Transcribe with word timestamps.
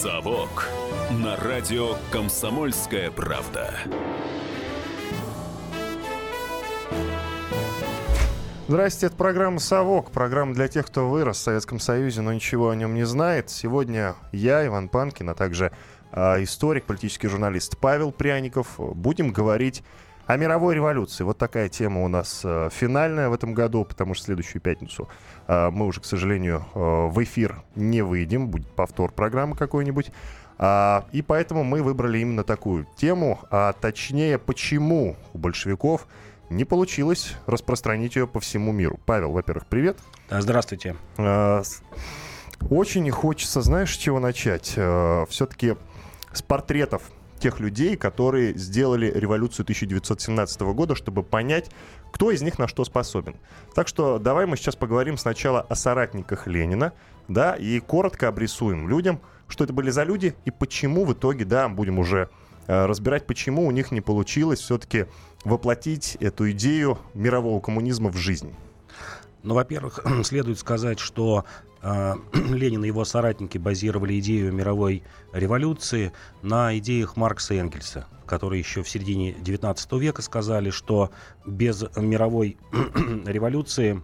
«Совок» 0.00 0.68
на 1.10 1.36
радио 1.36 1.96
«Комсомольская 2.12 3.10
правда». 3.10 3.74
Здрасте, 8.68 9.06
это 9.06 9.16
программа 9.16 9.58
«Совок», 9.58 10.12
программа 10.12 10.54
для 10.54 10.68
тех, 10.68 10.86
кто 10.86 11.08
вырос 11.08 11.38
в 11.38 11.40
Советском 11.40 11.80
Союзе, 11.80 12.20
но 12.20 12.32
ничего 12.32 12.70
о 12.70 12.76
нем 12.76 12.94
не 12.94 13.04
знает. 13.04 13.50
Сегодня 13.50 14.14
я, 14.30 14.64
Иван 14.64 14.88
Панкин, 14.88 15.30
а 15.30 15.34
также 15.34 15.72
э, 16.12 16.44
историк, 16.44 16.84
политический 16.84 17.26
журналист 17.26 17.76
Павел 17.78 18.12
Пряников. 18.12 18.74
Будем 18.78 19.32
говорить 19.32 19.82
о 20.28 20.36
мировой 20.36 20.74
революции. 20.74 21.24
Вот 21.24 21.38
такая 21.38 21.70
тема 21.70 22.04
у 22.04 22.08
нас 22.08 22.42
э, 22.44 22.68
финальная 22.70 23.30
в 23.30 23.32
этом 23.32 23.54
году, 23.54 23.86
потому 23.86 24.12
что 24.12 24.26
следующую 24.26 24.60
пятницу 24.60 25.08
э, 25.46 25.70
мы 25.70 25.86
уже, 25.86 26.02
к 26.02 26.04
сожалению, 26.04 26.66
э, 26.74 26.78
в 26.78 27.24
эфир 27.24 27.62
не 27.74 28.02
выйдем, 28.02 28.48
будет 28.48 28.68
повтор 28.68 29.10
программы 29.10 29.56
какой-нибудь. 29.56 30.12
А, 30.58 31.06
и 31.12 31.22
поэтому 31.22 31.64
мы 31.64 31.82
выбрали 31.82 32.18
именно 32.18 32.44
такую 32.44 32.86
тему, 32.96 33.40
а 33.50 33.72
точнее, 33.72 34.38
почему 34.38 35.16
у 35.32 35.38
большевиков 35.38 36.06
не 36.50 36.66
получилось 36.66 37.34
распространить 37.46 38.16
ее 38.16 38.26
по 38.26 38.38
всему 38.38 38.70
миру. 38.72 39.00
Павел, 39.06 39.32
во-первых, 39.32 39.66
привет. 39.66 39.96
Здравствуйте. 40.28 40.96
Очень 42.68 43.10
хочется, 43.10 43.62
знаешь, 43.62 43.94
с 43.94 43.96
чего 43.96 44.18
начать? 44.20 44.70
Все-таки 45.30 45.76
с 46.32 46.42
портретов 46.42 47.02
тех 47.38 47.60
людей, 47.60 47.96
которые 47.96 48.56
сделали 48.56 49.10
революцию 49.14 49.64
1917 49.64 50.60
года, 50.60 50.94
чтобы 50.94 51.22
понять, 51.22 51.70
кто 52.12 52.30
из 52.30 52.42
них 52.42 52.58
на 52.58 52.68
что 52.68 52.84
способен. 52.84 53.36
Так 53.74 53.88
что 53.88 54.18
давай 54.18 54.46
мы 54.46 54.56
сейчас 54.56 54.76
поговорим 54.76 55.16
сначала 55.16 55.60
о 55.60 55.74
соратниках 55.74 56.46
Ленина, 56.46 56.92
да, 57.28 57.54
и 57.54 57.80
коротко 57.80 58.28
обрисуем 58.28 58.88
людям, 58.88 59.20
что 59.48 59.64
это 59.64 59.72
были 59.72 59.90
за 59.90 60.04
люди 60.04 60.34
и 60.44 60.50
почему 60.50 61.04
в 61.04 61.12
итоге, 61.12 61.44
да, 61.44 61.68
будем 61.68 61.98
уже 61.98 62.30
э, 62.66 62.86
разбирать, 62.86 63.26
почему 63.26 63.66
у 63.66 63.70
них 63.70 63.90
не 63.90 64.00
получилось 64.00 64.60
все-таки 64.60 65.06
воплотить 65.44 66.16
эту 66.20 66.50
идею 66.50 66.98
мирового 67.14 67.60
коммунизма 67.60 68.10
в 68.10 68.16
жизнь. 68.16 68.54
Ну, 69.42 69.54
во-первых, 69.54 70.00
следует 70.24 70.58
сказать, 70.58 70.98
что 70.98 71.44
Ленин 71.82 72.84
и 72.84 72.88
его 72.88 73.04
соратники 73.04 73.58
базировали 73.58 74.18
идею 74.18 74.52
мировой 74.52 75.02
революции 75.32 76.12
на 76.42 76.76
идеях 76.78 77.16
Маркса 77.16 77.54
и 77.54 77.58
Энгельса, 77.58 78.06
которые 78.26 78.60
еще 78.60 78.82
в 78.82 78.88
середине 78.88 79.32
XIX 79.32 79.98
века 79.98 80.22
сказали, 80.22 80.70
что 80.70 81.10
без 81.46 81.84
мировой 81.96 82.56
революции 83.26 84.02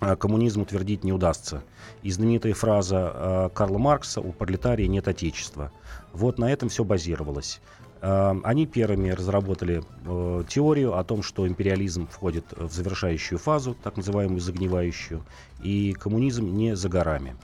э, 0.00 0.16
коммунизм 0.16 0.62
утвердить 0.62 1.04
не 1.04 1.12
удастся. 1.12 1.62
И 2.02 2.10
знаменитая 2.10 2.54
фраза 2.54 3.12
э, 3.14 3.50
Карла 3.54 3.78
Маркса 3.78 4.20
«У 4.20 4.32
пролетария 4.32 4.88
нет 4.88 5.06
отечества». 5.06 5.70
Вот 6.12 6.38
на 6.38 6.50
этом 6.50 6.68
все 6.68 6.82
базировалось. 6.82 7.60
Эм, 8.02 8.42
они 8.44 8.66
первыми 8.66 9.08
разработали 9.08 9.82
э, 10.04 10.44
теорию 10.48 10.98
о 10.98 11.04
том, 11.04 11.22
что 11.22 11.48
империализм 11.48 12.06
входит 12.08 12.44
в 12.54 12.70
завершающую 12.70 13.38
фазу, 13.38 13.74
так 13.74 13.96
называемую 13.96 14.40
загнивающую, 14.40 15.24
и 15.62 15.92
коммунизм 15.94 16.46
не 16.46 16.76
за 16.76 16.90
горами. 16.90 17.36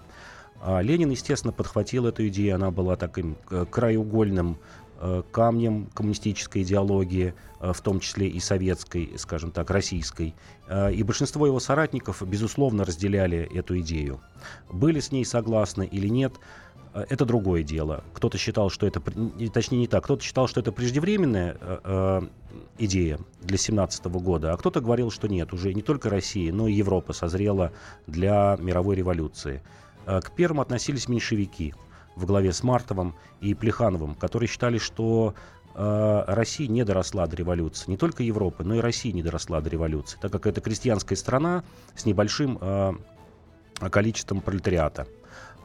А 0.61 0.83
Ленин, 0.83 1.11
естественно, 1.11 1.53
подхватил 1.53 2.06
эту 2.06 2.28
идею, 2.28 2.56
она 2.56 2.70
была 2.70 2.97
таким 2.97 3.36
э, 3.50 3.64
краеугольным 3.69 4.58
э, 5.00 5.23
камнем 5.30 5.89
коммунистической 5.95 6.62
идеологии, 6.62 7.34
в 7.58 7.80
том 7.80 8.00
числе 8.00 8.27
и 8.27 8.41
советской, 8.41 9.12
скажем 9.19 9.53
так, 9.53 9.70
российской. 9.70 10.34
И 10.92 11.03
большинство 11.05 11.47
его 11.47 11.61
соратников, 11.61 12.20
безусловно, 12.27 12.84
разделяли 12.84 13.48
эту 13.55 13.78
идею. 13.78 14.20
Были 14.69 14.98
с 14.98 15.12
ней 15.12 15.25
согласны 15.25 15.86
или 15.86 16.08
нет– 16.08 16.33
Э, 16.42 16.61
это 16.94 17.24
другое 17.24 17.62
дело. 17.62 18.04
Кто-то 18.12 18.38
считал, 18.38 18.70
что 18.70 18.86
это, 18.86 19.00
точнее 19.52 19.78
не 19.78 19.86
так, 19.86 20.04
кто-то 20.04 20.22
считал, 20.22 20.46
что 20.46 20.60
это 20.60 20.72
преждевременная 20.72 21.56
э, 21.61 21.78
э 21.84 22.22
идея 22.78 23.18
для 23.40 23.56
17 23.56 24.05
года, 24.06 24.52
а 24.52 24.56
кто-то 24.56 24.80
говорил, 24.80 25.11
что 25.11 25.28
нет, 25.28 25.52
уже 25.52 25.72
не 25.72 25.83
только 25.83 26.11
Россия, 26.11 26.52
но 26.52 26.68
и 26.68 26.72
Европа 26.72 27.12
созрела 27.12 27.72
для 28.06 28.56
мировой 28.61 28.96
революции. 28.96 29.62
Э, 30.06 30.20
к 30.20 30.33
первым 30.33 30.61
относились 30.61 31.08
меньшевики 31.08 31.74
в 32.17 32.27
главе 32.27 32.52
с 32.52 32.62
Мартовым 32.62 33.14
и 33.40 33.55
Плехановым, 33.55 34.14
которые 34.14 34.48
считали, 34.48 34.78
что 34.78 35.34
э, 35.74 36.24
Россия 36.27 36.68
не 36.68 36.84
доросла 36.84 37.27
до 37.27 37.36
революции. 37.36 37.90
Не 37.90 37.96
только 37.96 38.22
Европа, 38.22 38.64
но 38.64 38.74
и 38.74 38.80
Россия 38.80 39.12
не 39.12 39.22
доросла 39.22 39.61
до 39.61 39.70
революции, 39.70 40.18
так 40.20 40.33
как 40.33 40.46
это 40.46 40.61
крестьянская 40.61 41.17
страна 41.17 41.64
с 41.94 42.05
небольшим 42.05 42.58
э, 42.61 42.92
количеством 43.90 44.40
пролетариата. 44.40 45.06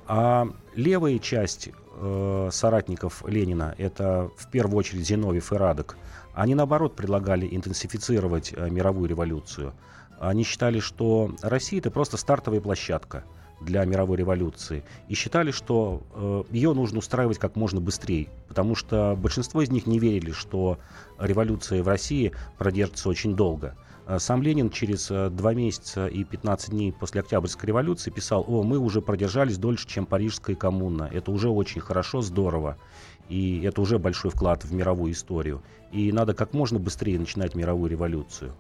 А 0.08 0.48
левая 0.74 1.20
часть 1.20 1.70
э, 1.96 2.50
соратников 2.52 3.24
Ленина, 3.28 3.76
это 3.78 4.32
в 4.38 4.50
первую 4.50 4.78
очередь 4.78 5.06
Зиновьев 5.06 5.52
и 5.52 5.56
Радок, 5.56 5.98
они 6.34 6.56
наоборот 6.56 6.96
предлагали 6.96 7.48
интенсифицировать 7.52 8.54
э, 8.56 8.70
мировую 8.70 9.10
революцию. 9.10 9.74
Они 10.20 10.44
считали, 10.44 10.80
что 10.80 11.36
Россия 11.42 11.80
это 11.80 11.92
просто 11.92 12.16
стартовая 12.16 12.62
площадка 12.62 13.24
для 13.60 13.84
мировой 13.86 14.18
революции. 14.18 14.84
И 15.10 15.16
считали, 15.16 15.52
что 15.52 16.04
э, 16.14 16.44
ее 16.52 16.74
нужно 16.74 17.00
устраивать 17.00 17.38
как 17.38 17.56
можно 17.56 17.82
быстрее. 17.82 18.30
Потому 18.48 18.76
что 18.76 19.18
большинство 19.18 19.62
из 19.62 19.72
них 19.72 19.88
не 19.88 20.00
верили, 20.00 20.32
что 20.32 20.80
революция 21.20 21.84
в 21.84 21.88
России 21.88 22.32
продержится 22.58 23.10
очень 23.10 23.36
долго. 23.36 23.76
Э, 24.08 24.20
сам 24.20 24.42
Ленин 24.42 24.70
через 24.70 25.12
э, 25.12 25.30
два 25.30 25.54
месяца 25.54 26.08
и 26.08 26.24
15 26.24 26.70
дней 26.70 26.94
после 26.94 27.22
Октябрьской 27.22 27.68
революции 27.68 28.10
писал, 28.10 28.46
о, 28.48 28.64
мы 28.64 28.78
уже 28.78 29.02
продержались 29.02 29.58
дольше, 29.58 29.88
чем 29.88 30.06
Парижская 30.06 30.56
коммуна. 30.56 31.10
Это 31.12 31.30
уже 31.32 31.50
очень 31.50 31.82
хорошо, 31.82 32.22
здорово. 32.22 32.78
И 33.28 33.62
это 33.64 33.82
уже 33.82 34.00
большой 34.00 34.32
вклад 34.32 34.64
в 34.64 34.72
мировую 34.74 35.12
историю. 35.12 35.62
И 35.92 36.12
надо 36.14 36.34
как 36.34 36.54
можно 36.54 36.80
быстрее 36.80 37.20
начинать 37.20 37.54
мировую 37.54 37.92
революцию. 37.92 38.54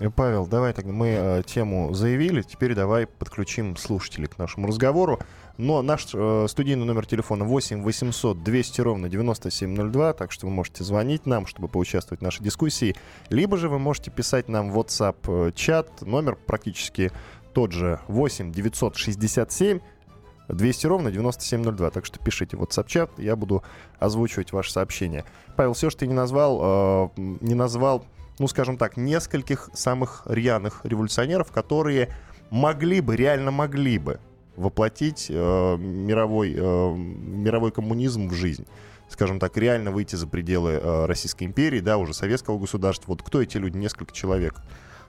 Э, 0.00 0.10
Павел, 0.10 0.46
давай 0.46 0.74
тогда 0.74 0.92
мы 0.92 1.08
э, 1.08 1.42
тему 1.46 1.94
заявили, 1.94 2.42
теперь 2.42 2.74
давай 2.74 3.06
подключим 3.06 3.76
слушателей 3.76 4.28
к 4.28 4.38
нашему 4.38 4.66
разговору. 4.66 5.18
Но 5.56 5.82
наш 5.82 6.08
э, 6.12 6.46
студийный 6.48 6.84
номер 6.84 7.06
телефона 7.06 7.44
8 7.44 7.82
800 7.82 8.42
200 8.42 8.80
ровно 8.80 9.08
9702, 9.08 10.12
так 10.14 10.32
что 10.32 10.46
вы 10.46 10.52
можете 10.52 10.82
звонить 10.82 11.26
нам, 11.26 11.46
чтобы 11.46 11.68
поучаствовать 11.68 12.20
в 12.20 12.24
нашей 12.24 12.42
дискуссии. 12.42 12.96
Либо 13.30 13.56
же 13.56 13.68
вы 13.68 13.78
можете 13.78 14.10
писать 14.10 14.48
нам 14.48 14.72
в 14.72 14.78
WhatsApp-чат, 14.78 15.88
э, 16.00 16.04
номер 16.04 16.36
практически 16.36 17.12
тот 17.52 17.70
же 17.70 18.00
8 18.08 18.50
967 18.50 19.78
200 20.48 20.86
ровно 20.86 21.12
9702. 21.12 21.90
Так 21.90 22.04
что 22.04 22.18
пишите 22.18 22.56
в 22.56 22.62
WhatsApp-чат, 22.62 23.10
я 23.18 23.36
буду 23.36 23.62
озвучивать 24.00 24.52
ваше 24.52 24.72
сообщение. 24.72 25.24
Павел, 25.56 25.74
все, 25.74 25.88
что 25.88 26.00
ты 26.00 26.08
не 26.08 26.14
назвал, 26.14 26.60
э, 27.16 27.20
не 27.40 27.54
назвал, 27.54 28.04
ну, 28.40 28.48
скажем 28.48 28.76
так, 28.76 28.96
нескольких 28.96 29.70
самых 29.72 30.22
рьяных 30.26 30.80
революционеров, 30.82 31.52
которые 31.52 32.08
могли 32.50 33.00
бы, 33.00 33.14
реально 33.14 33.52
могли 33.52 33.98
бы 33.98 34.18
воплотить 34.56 35.26
э, 35.28 35.76
мировой, 35.76 36.54
э, 36.56 36.94
мировой 36.96 37.72
коммунизм 37.72 38.28
в 38.28 38.34
жизнь 38.34 38.66
скажем 39.08 39.38
так, 39.38 39.56
реально 39.56 39.92
выйти 39.92 40.16
за 40.16 40.26
пределы 40.26 40.72
э, 40.72 41.06
Российской 41.06 41.44
империи, 41.44 41.78
да, 41.78 41.98
уже 41.98 42.14
советского 42.14 42.58
государства. 42.58 43.12
Вот 43.12 43.22
кто 43.22 43.40
эти 43.40 43.58
люди? 43.58 43.76
Несколько 43.76 44.12
человек. 44.12 44.60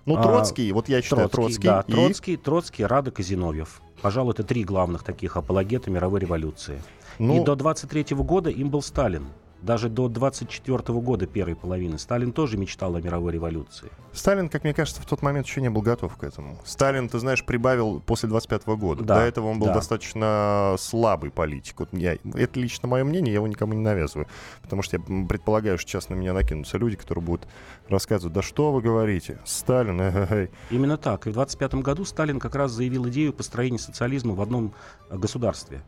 Ну, 0.05 0.17
а, 0.17 0.21
Троцкий, 0.21 0.69
а, 0.69 0.73
вот 0.75 0.89
я 0.89 1.01
считаю, 1.01 1.27
Троцкий. 1.27 1.63
Троцкий, 1.63 1.67
да, 1.67 1.83
и... 1.87 1.91
Троцкий, 1.91 2.37
Троцкий, 2.37 2.85
Радок 2.85 3.19
и 3.19 3.23
Зиновьев. 3.23 3.81
Пожалуй, 4.01 4.33
это 4.33 4.43
три 4.43 4.63
главных 4.63 5.03
таких 5.03 5.35
апологета 5.37 5.89
мировой 5.89 6.19
революции. 6.19 6.81
Ну... 7.17 7.41
И 7.41 7.43
до 7.43 7.55
23 7.55 8.15
года 8.17 8.49
им 8.49 8.69
был 8.69 8.81
Сталин. 8.81 9.27
Даже 9.65 9.89
до 9.89 10.07
24 10.09 10.77
года 10.99 11.25
первой 11.25 11.55
половины 11.55 11.97
Сталин 11.97 12.33
тоже 12.33 12.55
мечтал 12.55 12.95
о 12.95 13.01
мировой 13.01 13.33
революции. 13.33 13.89
Сталин, 14.13 14.47
как 14.47 14.63
мне 14.63 14.75
кажется, 14.75 15.01
в 15.01 15.07
тот 15.07 15.23
момент 15.23 15.47
еще 15.47 15.59
не 15.59 15.71
был 15.71 15.81
готов 15.81 16.15
к 16.17 16.23
этому. 16.23 16.59
Сталин, 16.63 17.09
ты 17.09 17.17
знаешь, 17.17 17.43
прибавил 17.43 17.99
после 17.99 18.29
25 18.29 18.67
года. 18.67 19.03
Да, 19.03 19.15
До 19.15 19.21
этого 19.21 19.47
он 19.47 19.57
был 19.57 19.65
да. 19.65 19.73
достаточно 19.73 20.75
слабый 20.77 21.31
политик. 21.31 21.79
Вот 21.79 21.89
я, 21.93 22.13
это 22.13 22.59
лично 22.59 22.87
мое 22.87 23.03
мнение, 23.03 23.33
я 23.33 23.37
его 23.37 23.47
никому 23.47 23.73
не 23.73 23.81
навязываю. 23.81 24.27
Потому 24.61 24.83
что 24.83 24.97
я 24.97 25.25
предполагаю, 25.25 25.79
что 25.79 25.89
сейчас 25.89 26.09
на 26.09 26.13
меня 26.13 26.33
накинутся 26.33 26.77
люди, 26.77 26.95
которые 26.95 27.23
будут 27.23 27.47
рассказывать, 27.89 28.35
да 28.35 28.43
что 28.43 28.71
вы 28.71 28.83
говорите, 28.83 29.39
Сталин, 29.45 29.99
эй, 29.99 30.51
Именно 30.69 30.97
так. 30.97 31.25
И 31.25 31.31
в 31.31 31.33
25 31.33 31.73
году 31.75 32.05
Сталин 32.05 32.39
как 32.39 32.53
раз 32.53 32.71
заявил 32.71 33.09
идею 33.09 33.33
построения 33.33 33.79
социализма 33.79 34.35
в 34.35 34.41
одном 34.41 34.75
государстве. 35.09 35.81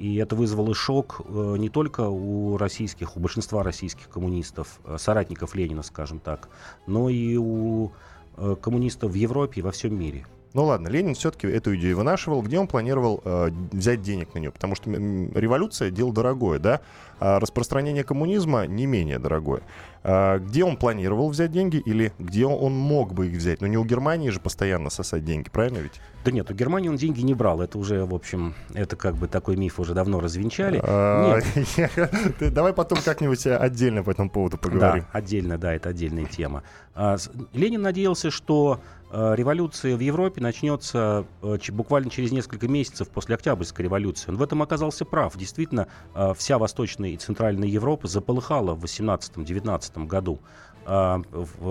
И 0.00 0.16
это 0.16 0.34
вызвало 0.34 0.74
шок 0.74 1.20
э, 1.26 1.56
не 1.58 1.68
только 1.68 2.08
у 2.08 2.56
российских, 2.56 3.18
у 3.18 3.20
большинства 3.20 3.62
российских 3.62 4.08
коммунистов, 4.08 4.80
э, 4.84 4.96
соратников 4.98 5.54
Ленина, 5.54 5.82
скажем 5.82 6.20
так, 6.20 6.48
но 6.86 7.10
и 7.10 7.36
у 7.36 7.92
э, 8.38 8.56
коммунистов 8.62 9.12
в 9.12 9.14
Европе 9.14 9.60
и 9.60 9.62
во 9.62 9.72
всем 9.72 9.98
мире. 9.98 10.24
Ну 10.52 10.64
ладно, 10.64 10.88
Ленин 10.88 11.14
все-таки 11.14 11.46
эту 11.46 11.76
идею 11.76 11.96
вынашивал. 11.96 12.42
Где 12.42 12.58
он 12.58 12.66
планировал 12.66 13.20
э, 13.24 13.50
взять 13.70 14.02
денег 14.02 14.34
на 14.34 14.40
нее? 14.40 14.50
Потому 14.50 14.74
что 14.74 14.90
революция 14.90 15.90
дело 15.90 16.12
дорогое, 16.12 16.58
да? 16.58 16.80
А 17.20 17.38
распространение 17.38 18.02
коммунизма 18.02 18.66
не 18.66 18.86
менее 18.86 19.18
дорогое. 19.18 19.62
А 20.02 20.38
где 20.38 20.64
он 20.64 20.76
планировал 20.76 21.28
взять 21.28 21.52
деньги 21.52 21.76
или 21.76 22.12
где 22.18 22.46
он 22.46 22.72
мог 22.72 23.12
бы 23.12 23.28
их 23.28 23.36
взять? 23.36 23.60
Ну 23.60 23.66
не 23.66 23.76
у 23.76 23.84
Германии 23.84 24.30
же 24.30 24.40
постоянно 24.40 24.90
сосать 24.90 25.24
деньги, 25.24 25.50
правильно 25.50 25.78
ведь? 25.78 26.00
Да 26.24 26.32
нет, 26.32 26.50
у 26.50 26.54
Германии 26.54 26.88
он 26.88 26.96
деньги 26.96 27.20
не 27.20 27.34
брал. 27.34 27.60
Это 27.60 27.78
уже, 27.78 28.04
в 28.04 28.14
общем, 28.14 28.54
это 28.74 28.96
как 28.96 29.16
бы 29.16 29.28
такой 29.28 29.56
миф 29.56 29.78
уже 29.78 29.94
давно 29.94 30.20
развенчали. 30.20 30.80
А, 30.82 31.40
Давай 32.40 32.72
потом 32.72 32.98
как-нибудь 33.04 33.46
э, 33.46 33.56
отдельно 33.56 34.02
по 34.02 34.10
этому 34.10 34.30
поводу 34.30 34.56
поговорим. 34.56 35.04
Да, 35.12 35.18
отдельно, 35.18 35.58
да, 35.58 35.74
это 35.74 35.90
отдельная 35.90 36.24
тема. 36.24 36.62
А, 36.94 37.16
Ленин 37.52 37.82
надеялся, 37.82 38.30
что 38.30 38.80
революция 39.12 39.96
в 39.96 40.00
Европе 40.00 40.40
начнется 40.40 41.26
э, 41.42 41.58
буквально 41.70 42.10
через 42.10 42.30
несколько 42.30 42.68
месяцев 42.68 43.08
после 43.08 43.34
Октябрьской 43.34 43.84
революции. 43.84 44.30
Он 44.30 44.36
в 44.36 44.42
этом 44.42 44.62
оказался 44.62 45.04
прав. 45.04 45.36
Действительно, 45.36 45.88
э, 46.14 46.32
вся 46.36 46.58
Восточная 46.58 47.10
и 47.10 47.16
Центральная 47.16 47.68
Европа 47.68 48.06
заполыхала 48.06 48.74
в 48.74 48.84
18-19 48.84 50.06
году. 50.06 50.40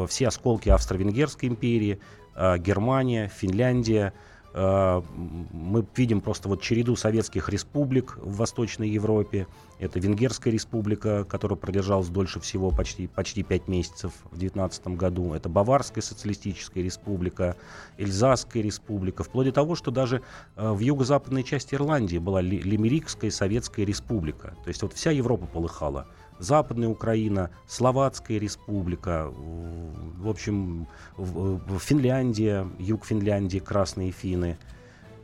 Все 0.08 0.28
осколки 0.28 0.70
Австро-Венгерской 0.70 1.50
империи, 1.50 2.00
э, 2.36 2.58
Германия, 2.60 3.28
Финляндия, 3.28 4.14
Э, 4.14 4.29
Мы 4.54 5.86
видим 5.96 6.22
просто 6.22 6.50
вот 6.50 6.62
череду 6.62 6.96
советских 6.96 7.50
республик 7.50 8.18
в 8.18 8.38
Восточной 8.38 8.90
Европе. 8.90 9.48
Это 9.78 10.00
Венгерская 10.00 10.52
республика, 10.52 11.24
которая 11.24 11.58
продержалась 11.58 12.08
дольше 12.08 12.40
всего, 12.40 12.72
почти, 12.72 13.08
почти 13.08 13.44
5 13.44 13.68
месяцев 13.68 14.12
в 14.32 14.38
19 14.38 14.88
году. 14.88 15.34
Это 15.34 15.50
Баварская 15.50 16.02
социалистическая 16.02 16.82
республика, 16.82 17.56
Эльзасская 17.98 18.64
республика. 18.64 19.24
Вплоть 19.24 19.46
до 19.46 19.54
того, 19.54 19.76
что 19.76 19.92
даже 19.92 20.22
э, 20.56 20.72
в 20.72 20.80
юго-западной 20.80 21.44
части 21.44 21.76
Ирландии 21.76 22.18
была 22.18 22.42
Ли- 22.42 22.60
Лимерикская 22.60 23.32
советская 23.32 23.86
республика. 23.86 24.56
То 24.64 24.70
есть 24.70 24.82
вот 24.82 24.94
вся 24.94 25.12
Европа 25.12 25.46
полыхала. 25.46 26.08
Западная 26.40 26.88
Украина, 26.88 27.52
Словацкая 27.68 28.40
республика, 28.40 29.30
в 29.30 30.28
общем, 30.28 30.88
Финляндия, 31.18 32.68
юг 32.80 33.06
Финляндии, 33.06 33.60
Красные 33.60 34.12
Финны. 34.12 34.58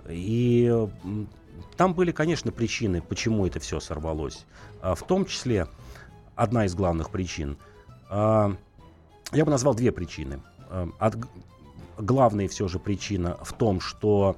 И 0.10 0.88
там 1.78 1.94
были, 1.94 2.12
конечно, 2.12 2.52
причины, 2.52 3.02
почему 3.02 3.48
это 3.48 3.60
все 3.60 3.80
сорвалось. 3.80 4.46
А 4.82 4.94
В 4.94 5.04
том 5.04 5.26
числе 5.26 5.68
одна 6.36 6.66
из 6.66 6.76
главных 6.76 7.10
причин. 7.10 7.58
а, 8.10 8.56
Я 9.32 9.46
бы 9.46 9.52
назвал 9.52 9.74
две 9.74 9.92
причины. 9.92 10.42
А, 10.70 11.12
Главная 11.98 12.50
все 12.50 12.68
же 12.68 12.78
причина 12.78 13.38
в 13.42 13.54
том, 13.54 13.80
что 13.80 14.36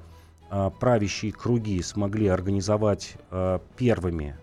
правящие 0.79 1.31
круги 1.31 1.81
смогли 1.81 2.27
организовать 2.27 3.15
первыми 3.77 4.37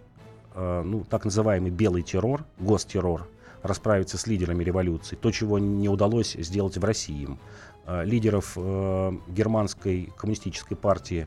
ну, 0.55 1.05
так 1.09 1.25
называемый 1.25 1.71
белый 1.71 2.03
террор, 2.03 2.45
гостеррор, 2.59 3.27
расправиться 3.63 4.19
с 4.19 4.27
лидерами 4.27 4.63
революции. 4.63 5.17
То, 5.17 5.31
чего 5.31 5.59
не 5.59 5.89
удалось 5.89 6.35
сделать 6.35 6.77
в 6.77 6.85
России 6.85 7.23
им. 7.23 7.39
Э, 7.87 8.05
Лидеров 8.05 8.53
э, 8.57 9.13
германской 9.29 10.13
коммунистической 10.17 10.77
партии 10.77 11.27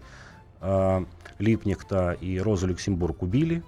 э, 0.62 1.06
Липнихта 1.40 2.12
и 2.20 2.40
Розу 2.40 2.68
Люксембург 2.68 3.22
убили 3.22 3.64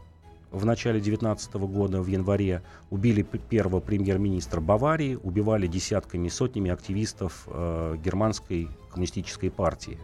в 0.52 0.66
начале 0.66 1.00
19 1.00 1.54
года, 1.56 2.02
в 2.02 2.08
январе. 2.08 2.62
Убили 2.90 3.22
первого 3.22 3.80
премьер-министра 3.80 4.62
Баварии, 4.62 5.18
убивали 5.22 5.68
десятками 5.68 6.28
и 6.28 6.30
сотнями 6.30 6.72
активистов 6.72 7.48
э, 7.48 7.98
германской 8.04 8.70
коммунистической 8.92 9.52
партии. 9.52 10.00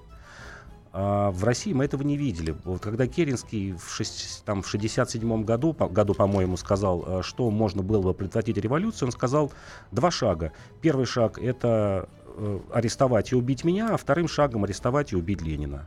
А 0.98 1.30
в 1.32 1.44
России 1.44 1.74
мы 1.74 1.84
этого 1.84 2.04
не 2.04 2.16
видели. 2.16 2.56
Вот 2.64 2.82
когда 2.82 3.06
Керенский 3.06 3.74
в, 3.74 3.94
шесть- 3.94 4.46
там, 4.46 4.62
в 4.62 4.68
67 4.70 5.44
году, 5.44 5.74
по, 5.74 5.90
году, 5.90 6.14
по-моему, 6.14 6.56
сказал, 6.56 7.04
э, 7.06 7.22
что 7.22 7.52
можно 7.52 7.84
было 7.84 8.02
бы 8.02 8.14
предотвратить 8.14 8.56
революцию, 8.56 9.10
он 9.10 9.12
сказал 9.12 9.52
два 9.92 10.10
шага. 10.10 10.54
Первый 10.80 11.06
шаг— 11.06 11.38
это 11.42 12.08
э, 12.38 12.60
арестовать 12.72 13.34
и 13.34 13.36
убить 13.36 13.66
меня, 13.66 13.94
а 13.94 13.98
вторым 13.98 14.30
шагом 14.30 14.64
арестовать 14.64 15.12
и 15.12 15.18
убить 15.18 15.42
Ленина. 15.42 15.86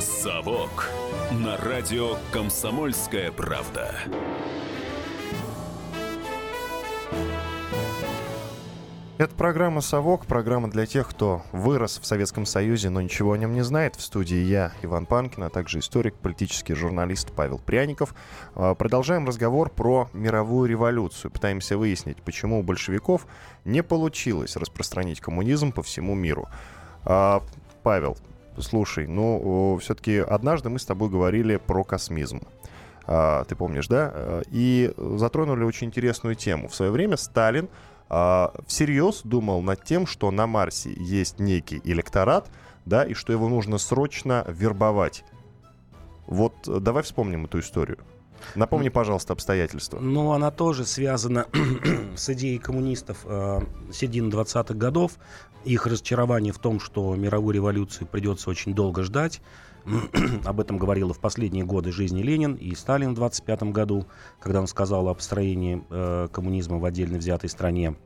«Совок» 0.00 0.88
на 1.30 1.58
радио 1.58 2.16
«Комсомольская 2.32 3.32
правда». 3.32 3.94
Это 9.18 9.34
программа 9.34 9.80
«Совок», 9.80 10.26
программа 10.26 10.70
для 10.70 10.86
тех, 10.86 11.08
кто 11.08 11.42
вырос 11.50 11.98
в 11.98 12.06
Советском 12.06 12.46
Союзе, 12.46 12.88
но 12.88 13.00
ничего 13.00 13.32
о 13.32 13.36
нем 13.36 13.52
не 13.52 13.62
знает. 13.62 13.96
В 13.96 14.00
студии 14.00 14.36
я, 14.36 14.70
Иван 14.82 15.06
Панкин, 15.06 15.42
а 15.42 15.50
также 15.50 15.80
историк, 15.80 16.14
политический 16.14 16.74
журналист 16.74 17.32
Павел 17.32 17.58
Пряников. 17.58 18.14
А, 18.54 18.76
Продолжаем 18.76 19.26
разговор 19.26 19.70
про 19.70 20.08
мировую 20.12 20.70
революцию. 20.70 21.32
Пытаемся 21.32 21.76
выяснить, 21.76 22.22
почему 22.22 22.60
у 22.60 22.62
большевиков 22.62 23.26
не 23.64 23.82
получилось 23.82 24.54
распространить 24.54 25.20
коммунизм 25.20 25.72
по 25.72 25.82
всему 25.82 26.14
миру. 26.14 26.46
А, 27.04 27.42
Павел, 27.82 28.16
слушай, 28.56 29.08
ну, 29.08 29.80
все-таки 29.82 30.18
однажды 30.18 30.68
мы 30.68 30.78
с 30.78 30.86
тобой 30.86 31.10
говорили 31.10 31.56
про 31.56 31.82
космизм. 31.82 32.42
А, 33.04 33.42
Ты 33.46 33.56
помнишь, 33.56 33.88
да? 33.88 34.42
И 34.52 34.92
затронули 34.96 35.64
очень 35.64 35.88
интересную 35.88 36.36
тему. 36.36 36.68
В 36.68 36.74
свое 36.76 36.92
время 36.92 37.16
Сталин 37.16 37.68
а, 38.08 38.52
всерьез 38.66 39.20
думал 39.24 39.62
над 39.62 39.84
тем, 39.84 40.06
что 40.06 40.30
на 40.30 40.46
Марсе 40.46 40.92
есть 40.96 41.38
некий 41.38 41.80
электорат, 41.84 42.50
да, 42.86 43.04
и 43.04 43.14
что 43.14 43.32
его 43.32 43.48
нужно 43.48 43.78
срочно 43.78 44.44
вербовать. 44.48 45.24
Вот 46.26 46.54
э, 46.66 46.78
давай 46.80 47.02
вспомним 47.02 47.44
эту 47.44 47.60
историю. 47.60 47.98
Напомни, 48.54 48.88
пожалуйста, 48.88 49.32
обстоятельства. 49.32 49.98
Но 49.98 50.32
она 50.32 50.50
тоже 50.50 50.84
связана 50.86 51.46
с 52.16 52.28
идеей 52.30 52.58
коммунистов 52.58 53.18
э, 53.24 53.60
середины 53.92 54.30
20-х 54.30 54.74
годов. 54.74 55.12
Их 55.64 55.86
разочарование 55.86 56.52
в 56.52 56.58
том, 56.58 56.80
что 56.80 57.14
мировую 57.14 57.54
революцию 57.54 58.06
придется 58.06 58.48
очень 58.48 58.74
долго 58.74 59.02
ждать. 59.02 59.40
Об 60.44 60.60
этом 60.60 60.76
говорил 60.76 61.12
в 61.12 61.18
последние 61.18 61.64
годы 61.64 61.92
жизни 61.92 62.22
Ленин 62.22 62.54
и 62.54 62.74
Сталин 62.74 63.12
в 63.12 63.14
25 63.14 63.62
году, 63.64 64.06
когда 64.40 64.60
он 64.60 64.66
сказал 64.66 65.08
о 65.08 65.14
построении 65.14 65.82
э, 65.90 66.28
коммунизма 66.30 66.78
в 66.78 66.84
отдельно 66.84 67.18
взятой 67.18 67.48
стране. 67.48 67.96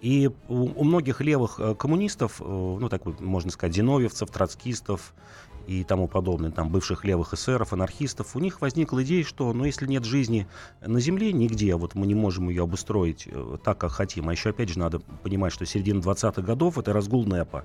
И 0.00 0.30
у, 0.48 0.80
у 0.80 0.84
многих 0.84 1.20
левых 1.20 1.58
э, 1.58 1.74
коммунистов, 1.74 2.40
э, 2.40 2.44
ну 2.44 2.88
так 2.88 3.04
можно 3.20 3.50
сказать, 3.50 3.74
зиновьевцев, 3.74 4.30
троцкистов 4.30 5.14
и 5.66 5.84
тому 5.84 6.08
подобное, 6.08 6.50
там 6.50 6.70
бывших 6.70 7.04
левых 7.04 7.34
эсеров, 7.34 7.72
анархистов, 7.72 8.36
у 8.36 8.40
них 8.40 8.60
возникла 8.60 9.02
идея, 9.02 9.24
что, 9.24 9.52
ну 9.52 9.64
если 9.64 9.86
нет 9.86 10.04
жизни 10.04 10.46
на 10.84 11.00
Земле 11.00 11.32
нигде, 11.32 11.74
вот 11.76 11.94
мы 11.94 12.06
не 12.06 12.14
можем 12.14 12.48
ее 12.48 12.64
обустроить 12.64 13.26
э, 13.26 13.56
так, 13.62 13.78
как 13.78 13.92
хотим. 13.92 14.28
А 14.28 14.32
еще, 14.32 14.50
опять 14.50 14.68
же, 14.68 14.78
надо 14.78 15.00
понимать, 15.00 15.52
что 15.52 15.66
середина 15.66 16.00
20-х 16.00 16.42
годов— 16.42 16.78
это 16.78 16.92
разгул 16.92 17.24
НЭПа. 17.24 17.64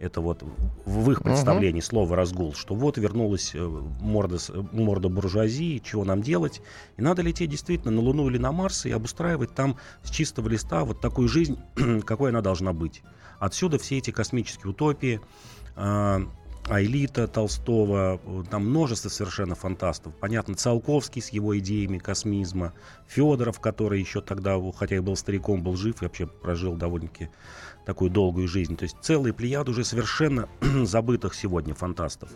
Это 0.00 0.22
вот 0.22 0.42
в 0.86 1.10
их 1.10 1.22
представлении 1.22 1.82
слово 1.82 2.16
«разгул», 2.16 2.54
что 2.54 2.74
вот 2.74 2.96
вернулась 2.96 3.52
э, 3.54 3.82
морда, 4.00 4.38
морда 4.72 5.10
буржуазии, 5.10 5.82
чего 5.84 6.04
нам 6.04 6.22
делать. 6.22 6.62
И 6.96 7.02
надо 7.02 7.20
лететь 7.20 7.50
действительно 7.50 7.90
на 7.90 8.00
Луну 8.00 8.28
или 8.30 8.38
на 8.38 8.50
Марс 8.50 8.86
и 8.86 8.90
обустраивать 8.92 9.54
там 9.54 9.76
с 10.02 10.10
чистого 10.10 10.48
листа 10.48 10.86
вот 10.86 11.02
такую 11.02 11.28
жизнь, 11.28 11.58
какой 12.06 12.30
она 12.30 12.40
должна 12.40 12.72
быть. 12.72 13.02
Отсюда 13.38 13.78
все 13.78 13.98
эти 13.98 14.10
космические 14.10 14.70
утопии, 14.70 15.20
а, 15.76 16.22
Аэлита 16.68 17.26
Толстого, 17.26 18.20
э, 18.24 18.42
там 18.50 18.68
множество 18.68 19.08
совершенно 19.08 19.54
фантастов. 19.54 20.14
Понятно, 20.20 20.54
Циолковский 20.54 21.22
с 21.22 21.30
его 21.30 21.58
идеями 21.58 21.98
космизма, 21.98 22.72
Федоров, 23.08 23.60
который 23.60 24.00
еще 24.00 24.20
тогда, 24.20 24.56
хотя 24.72 24.96
и 24.96 25.00
был 25.00 25.16
стариком, 25.16 25.62
был 25.62 25.76
жив 25.76 26.00
и 26.00 26.04
вообще 26.04 26.26
прожил 26.26 26.76
довольно-таки 26.76 27.30
такую 27.86 28.10
долгую 28.10 28.46
жизнь. 28.46 28.76
То 28.76 28.84
есть 28.84 28.96
целый 29.02 29.32
плеяд 29.32 29.68
уже 29.68 29.84
совершенно 29.84 30.48
забытых 30.84 31.34
сегодня 31.34 31.74
фантастов. 31.74 32.30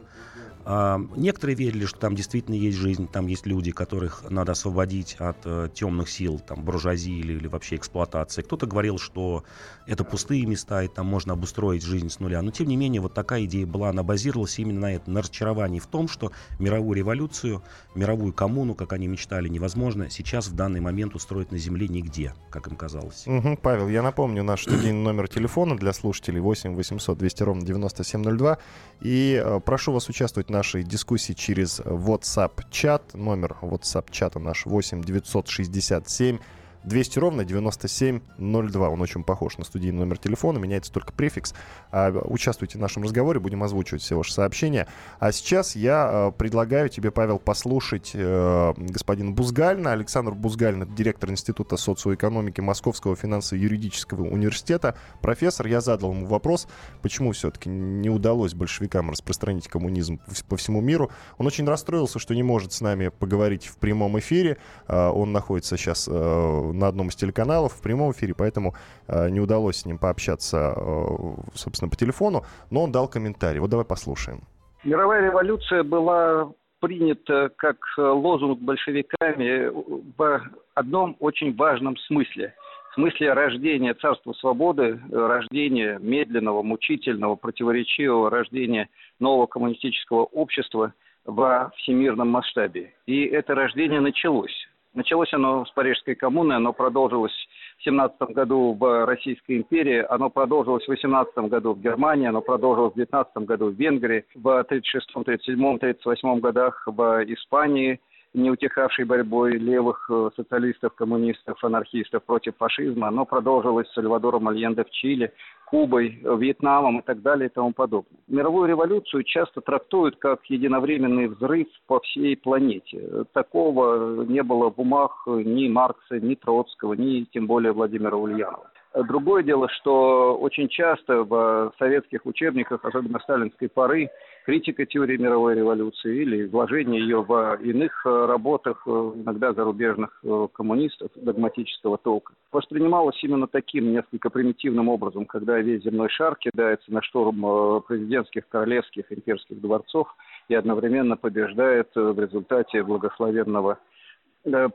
А, 0.64 1.00
некоторые 1.16 1.56
верили, 1.56 1.84
что 1.84 1.98
там 1.98 2.14
действительно 2.14 2.54
есть 2.54 2.78
жизнь, 2.78 3.06
там 3.08 3.26
есть 3.26 3.46
люди, 3.46 3.70
которых 3.70 4.24
надо 4.30 4.52
освободить 4.52 5.16
от 5.18 5.36
э, 5.44 5.68
темных 5.74 6.08
сил, 6.08 6.38
там, 6.38 6.62
буржуазии 6.62 7.18
или, 7.18 7.34
или 7.34 7.46
вообще 7.46 7.76
эксплуатации. 7.76 8.42
Кто-то 8.42 8.66
говорил, 8.66 8.98
что 8.98 9.44
это 9.86 10.04
пустые 10.04 10.46
места, 10.46 10.82
и 10.82 10.88
там 10.88 11.06
можно 11.06 11.34
обустроить 11.34 11.82
жизнь 11.82 12.08
с 12.08 12.18
нуля. 12.20 12.40
Но, 12.40 12.50
тем 12.50 12.68
не 12.68 12.76
менее, 12.76 13.02
вот 13.02 13.12
такая 13.12 13.44
идея 13.44 13.66
была, 13.66 13.90
она 13.90 14.02
базировалась 14.02 14.58
именно 14.58 14.80
на 14.80 14.94
этом, 14.94 15.14
на 15.14 15.20
разочаровании 15.20 15.80
в 15.80 15.86
том, 15.86 16.08
что 16.08 16.32
мировую 16.58 16.96
революцию, 16.96 17.62
мировую 17.94 18.32
коммуну, 18.32 18.74
как 18.74 18.92
они 18.94 19.06
мечтали, 19.06 19.48
невозможно 19.48 20.08
сейчас 20.08 20.48
в 20.48 20.54
данный 20.54 20.80
момент 20.80 21.14
устроить 21.14 21.52
на 21.52 21.58
Земле 21.58 21.88
нигде, 21.88 22.34
как 22.50 22.68
им 22.68 22.76
казалось. 22.76 23.24
Мгм, 23.26 23.58
Павел, 23.58 23.88
я 23.88 24.02
напомню 24.02 24.42
наш 24.42 24.62
студийный 24.62 25.02
номер 25.02 25.28
телефона 25.28 25.76
для 25.76 25.92
слушателей 25.92 26.40
8 26.40 26.74
800 26.74 27.18
200 27.18 27.42
ровно 27.42 27.66
9702. 27.66 28.58
И 29.00 29.42
э, 29.44 29.60
прошу 29.60 29.92
вас 29.92 30.08
участвовать 30.08 30.48
нашей 30.54 30.84
дискуссии 30.84 31.32
через 31.32 31.80
WhatsApp-чат. 31.80 33.14
Номер 33.14 33.56
WhatsApp-чата 33.62 34.38
наш 34.38 34.66
8 34.66 35.02
967 35.02 36.38
200 36.84 37.18
ровно 37.18 37.44
9702. 37.44 38.88
Он 38.88 39.00
очень 39.00 39.24
похож 39.24 39.58
на 39.58 39.64
студийный 39.64 39.98
номер 39.98 40.18
телефона, 40.18 40.58
меняется 40.58 40.92
только 40.92 41.12
префикс. 41.12 41.54
А, 41.90 42.10
участвуйте 42.10 42.78
в 42.78 42.80
нашем 42.80 43.02
разговоре, 43.02 43.40
будем 43.40 43.62
озвучивать 43.62 44.02
все 44.02 44.16
ваши 44.16 44.32
сообщения. 44.32 44.86
А 45.18 45.32
сейчас 45.32 45.76
я 45.76 46.32
предлагаю 46.36 46.88
тебе, 46.88 47.10
Павел, 47.10 47.38
послушать 47.38 48.12
э, 48.14 48.74
господина 48.76 49.30
Бузгальна. 49.32 49.92
Александр 49.92 50.32
Бузгальн, 50.32 50.94
директор 50.94 51.30
Института 51.30 51.76
социоэкономики 51.76 52.60
Московского 52.60 53.16
финансово-юридического 53.16 54.22
университета. 54.28 54.96
Профессор, 55.20 55.66
я 55.66 55.80
задал 55.80 56.12
ему 56.12 56.26
вопрос, 56.26 56.68
почему 57.02 57.32
все-таки 57.32 57.68
не 57.68 58.10
удалось 58.10 58.54
большевикам 58.54 59.10
распространить 59.10 59.68
коммунизм 59.68 60.20
по 60.48 60.56
всему 60.56 60.80
миру. 60.80 61.10
Он 61.38 61.46
очень 61.46 61.66
расстроился, 61.66 62.18
что 62.18 62.34
не 62.34 62.42
может 62.42 62.72
с 62.72 62.80
нами 62.80 63.08
поговорить 63.08 63.66
в 63.66 63.76
прямом 63.76 64.18
эфире. 64.18 64.58
А, 64.86 65.10
он 65.10 65.32
находится 65.32 65.76
сейчас 65.76 66.08
э, 66.10 66.72
на 66.78 66.88
одном 66.88 67.08
из 67.08 67.16
телеканалов 67.16 67.72
в 67.72 67.82
прямом 67.82 68.12
эфире, 68.12 68.34
поэтому 68.36 68.74
э, 69.08 69.30
не 69.30 69.40
удалось 69.40 69.76
с 69.76 69.86
ним 69.86 69.98
пообщаться, 69.98 70.74
э, 70.76 71.06
собственно, 71.54 71.90
по 71.90 71.96
телефону, 71.96 72.44
но 72.70 72.84
он 72.84 72.92
дал 72.92 73.08
комментарий. 73.08 73.60
Вот 73.60 73.70
давай 73.70 73.86
послушаем. 73.86 74.40
Мировая 74.84 75.24
революция 75.24 75.82
была 75.82 76.50
принята 76.80 77.50
как 77.56 77.78
лозунг 77.96 78.60
большевиками 78.60 79.70
в 80.18 80.42
одном 80.74 81.16
очень 81.20 81.56
важном 81.56 81.96
смысле. 81.96 82.54
В 82.90 82.94
смысле 82.94 83.32
рождения 83.32 83.94
царства 83.94 84.32
свободы, 84.34 85.00
рождения 85.10 85.98
медленного, 86.00 86.62
мучительного, 86.62 87.34
противоречивого, 87.34 88.30
рождения 88.30 88.88
нового 89.18 89.46
коммунистического 89.46 90.24
общества 90.24 90.92
во 91.24 91.72
всемирном 91.76 92.28
масштабе. 92.28 92.94
И 93.06 93.24
это 93.24 93.54
рождение 93.54 94.00
началось. 94.00 94.54
Началось 94.94 95.32
оно 95.32 95.64
с 95.64 95.70
Парижской 95.72 96.14
коммуны, 96.14 96.52
оно 96.52 96.72
продолжилось 96.72 97.34
в 97.78 97.82
17 97.82 98.16
году 98.30 98.76
в 98.78 99.06
Российской 99.06 99.56
империи, 99.58 100.06
оно 100.08 100.30
продолжилось 100.30 100.84
в 100.84 100.88
18 100.88 101.36
году 101.48 101.74
в 101.74 101.80
Германии, 101.80 102.28
оно 102.28 102.40
продолжилось 102.40 102.92
в 102.92 102.96
19 102.96 103.36
году 103.38 103.70
в 103.70 103.74
Венгрии, 103.74 104.24
в 104.36 104.64
36, 104.64 105.12
37, 105.24 105.78
38 105.78 106.40
годах 106.40 106.84
в 106.86 107.24
Испании– 107.24 108.00
не 108.34 108.50
утихавшей 108.50 109.04
борьбой 109.04 109.52
левых 109.52 110.10
э, 110.10 110.30
социалистов, 110.36 110.94
коммунистов, 110.94 111.62
анархистов 111.62 112.24
против 112.24 112.56
фашизма. 112.56 113.08
Оно 113.08 113.24
продолжилось 113.24 113.88
с 113.88 113.94
Сальвадором 113.94 114.48
Альенде 114.48 114.82
в 114.82 114.90
Чили, 114.90 115.32
Кубой, 115.74 116.20
Вьетнамом 116.22 117.00
и 117.00 117.02
так 117.02 117.20
далее 117.20 117.48
и 117.48 117.52
тому 117.52 117.72
подобное. 117.72 118.20
Мировую 118.28 118.68
революцию 118.68 119.24
часто 119.24 119.60
трактуют 119.60 120.14
как 120.18 120.44
единовременный 120.44 121.26
взрыв 121.26 121.66
по 121.88 121.98
всей 121.98 122.36
планете. 122.36 123.24
Такого 123.32 124.22
не 124.22 124.44
было 124.44 124.70
в 124.70 124.78
умах 124.80 125.24
ни 125.26 125.66
Маркса, 125.66 126.20
ни 126.20 126.36
Троцкого, 126.36 126.94
ни 126.94 127.24
тем 127.24 127.48
более 127.48 127.72
Владимира 127.72 128.16
Ульянова. 128.16 128.70
Другое 128.94 129.42
дело, 129.42 129.68
что 129.68 130.36
очень 130.36 130.68
часто 130.68 131.24
в 131.24 131.72
советских 131.78 132.24
учебниках, 132.26 132.84
особенно 132.84 133.18
сталинской 133.18 133.68
поры, 133.68 134.08
критика 134.44 134.86
теории 134.86 135.16
мировой 135.16 135.56
революции 135.56 136.22
или 136.22 136.46
изложение 136.46 137.00
ее 137.00 137.22
в 137.22 137.56
иных 137.56 138.06
э, 138.06 138.26
работах, 138.26 138.82
э, 138.86 138.90
иногда 138.90 139.52
зарубежных 139.52 140.20
э, 140.22 140.48
коммунистов 140.52 141.10
догматического 141.16 141.98
толка, 141.98 142.34
воспринималась 142.52 143.18
именно 143.24 143.48
таким 143.48 143.90
несколько 143.90 144.30
примитивным 144.30 144.88
образом, 144.88 145.24
когда 145.24 145.58
весь 145.58 145.82
земной 145.82 146.08
шар 146.10 146.36
кидается 146.36 146.92
на 146.92 147.02
штурм 147.02 147.82
президентских, 147.88 148.48
королевских, 148.48 149.10
имперских 149.10 149.60
дворцов 149.60 150.14
и 150.48 150.54
одновременно 150.54 151.16
побеждает 151.16 151.88
в 151.94 152.20
результате 152.20 152.84
благословенного 152.84 153.78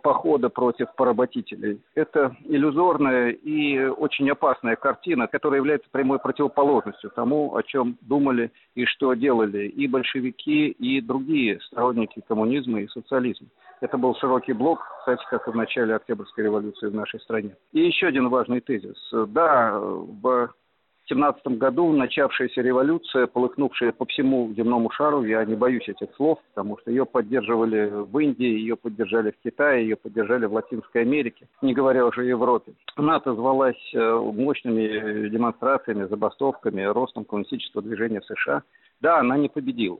похода 0.02 0.50
против 0.50 0.94
поработителей. 0.96 1.82
Это 1.96 2.36
иллюзорная 2.46 3.30
и 3.30 3.80
очень 3.86 4.30
опасная 4.30 4.76
картина, 4.76 5.28
которая 5.28 5.60
является 5.60 5.90
прямой 5.92 6.20
противоположностью 6.20 7.12
тому, 7.12 7.56
о 7.56 7.64
чем 7.64 7.98
думали 8.02 8.52
и 8.76 8.86
что 8.86 9.14
делали 9.14 9.68
и 9.68 9.88
большевики, 9.88 10.70
и 10.70 11.02
другие 11.02 11.60
сторонники 11.62 12.22
коммунизма 12.28 12.82
и 12.82 12.88
социализма. 12.88 13.48
Это 13.82 13.98
был 13.98 14.16
широкий 14.16 14.54
блок, 14.54 14.82
кстати, 15.00 15.24
как 15.30 15.48
и 15.48 15.52
в 15.52 15.56
начале 15.56 15.96
Октябрьской 15.96 16.44
революции 16.44 16.88
в 16.88 16.96
нашей 16.96 17.20
стране. 17.22 17.56
И 17.72 17.80
еще 17.80 18.08
один 18.08 18.30
важный 18.30 18.60
тезис. 18.60 18.98
Да, 19.12 19.80
в 19.80 20.50
17 21.10 21.58
году 21.58 21.92
начавшаяся 21.92 22.62
революция, 22.62 23.28
полыхнувшая 23.28 23.92
по 23.92 24.06
всему 24.06 24.54
земному 24.54 24.92
шару, 24.92 25.24
я 25.24 25.44
не 25.44 25.56
боюсь 25.56 25.88
этих 25.90 26.14
слов, 26.16 26.40
потому 26.54 26.78
что 26.78 26.92
ее 26.92 27.06
поддерживали 27.06 27.90
в 27.90 28.18
Индии, 28.20 28.46
ее 28.46 28.76
поддержали 28.76 29.32
в 29.32 29.44
Китае, 29.44 29.84
ее 29.84 29.96
поддержали 29.96 30.46
в 30.46 30.54
Латинской 30.54 31.02
Америке, 31.02 31.48
не 31.62 31.74
говоря 31.74 32.06
уже 32.06 32.22
о 32.22 32.26
Европе. 32.26 32.74
Она 32.96 33.16
отозвалась 33.16 33.94
э, 33.94 34.00
мощными 34.00 35.30
демонстрациями, 35.30 36.08
забастовками, 36.08 36.84
ростом 36.84 37.26
коммунистического 37.26 37.82
движения 37.82 38.22
в 38.22 38.26
США. 38.26 38.64
Да, 39.02 39.20
она 39.20 39.38
не 39.38 39.50
победила. 39.50 40.00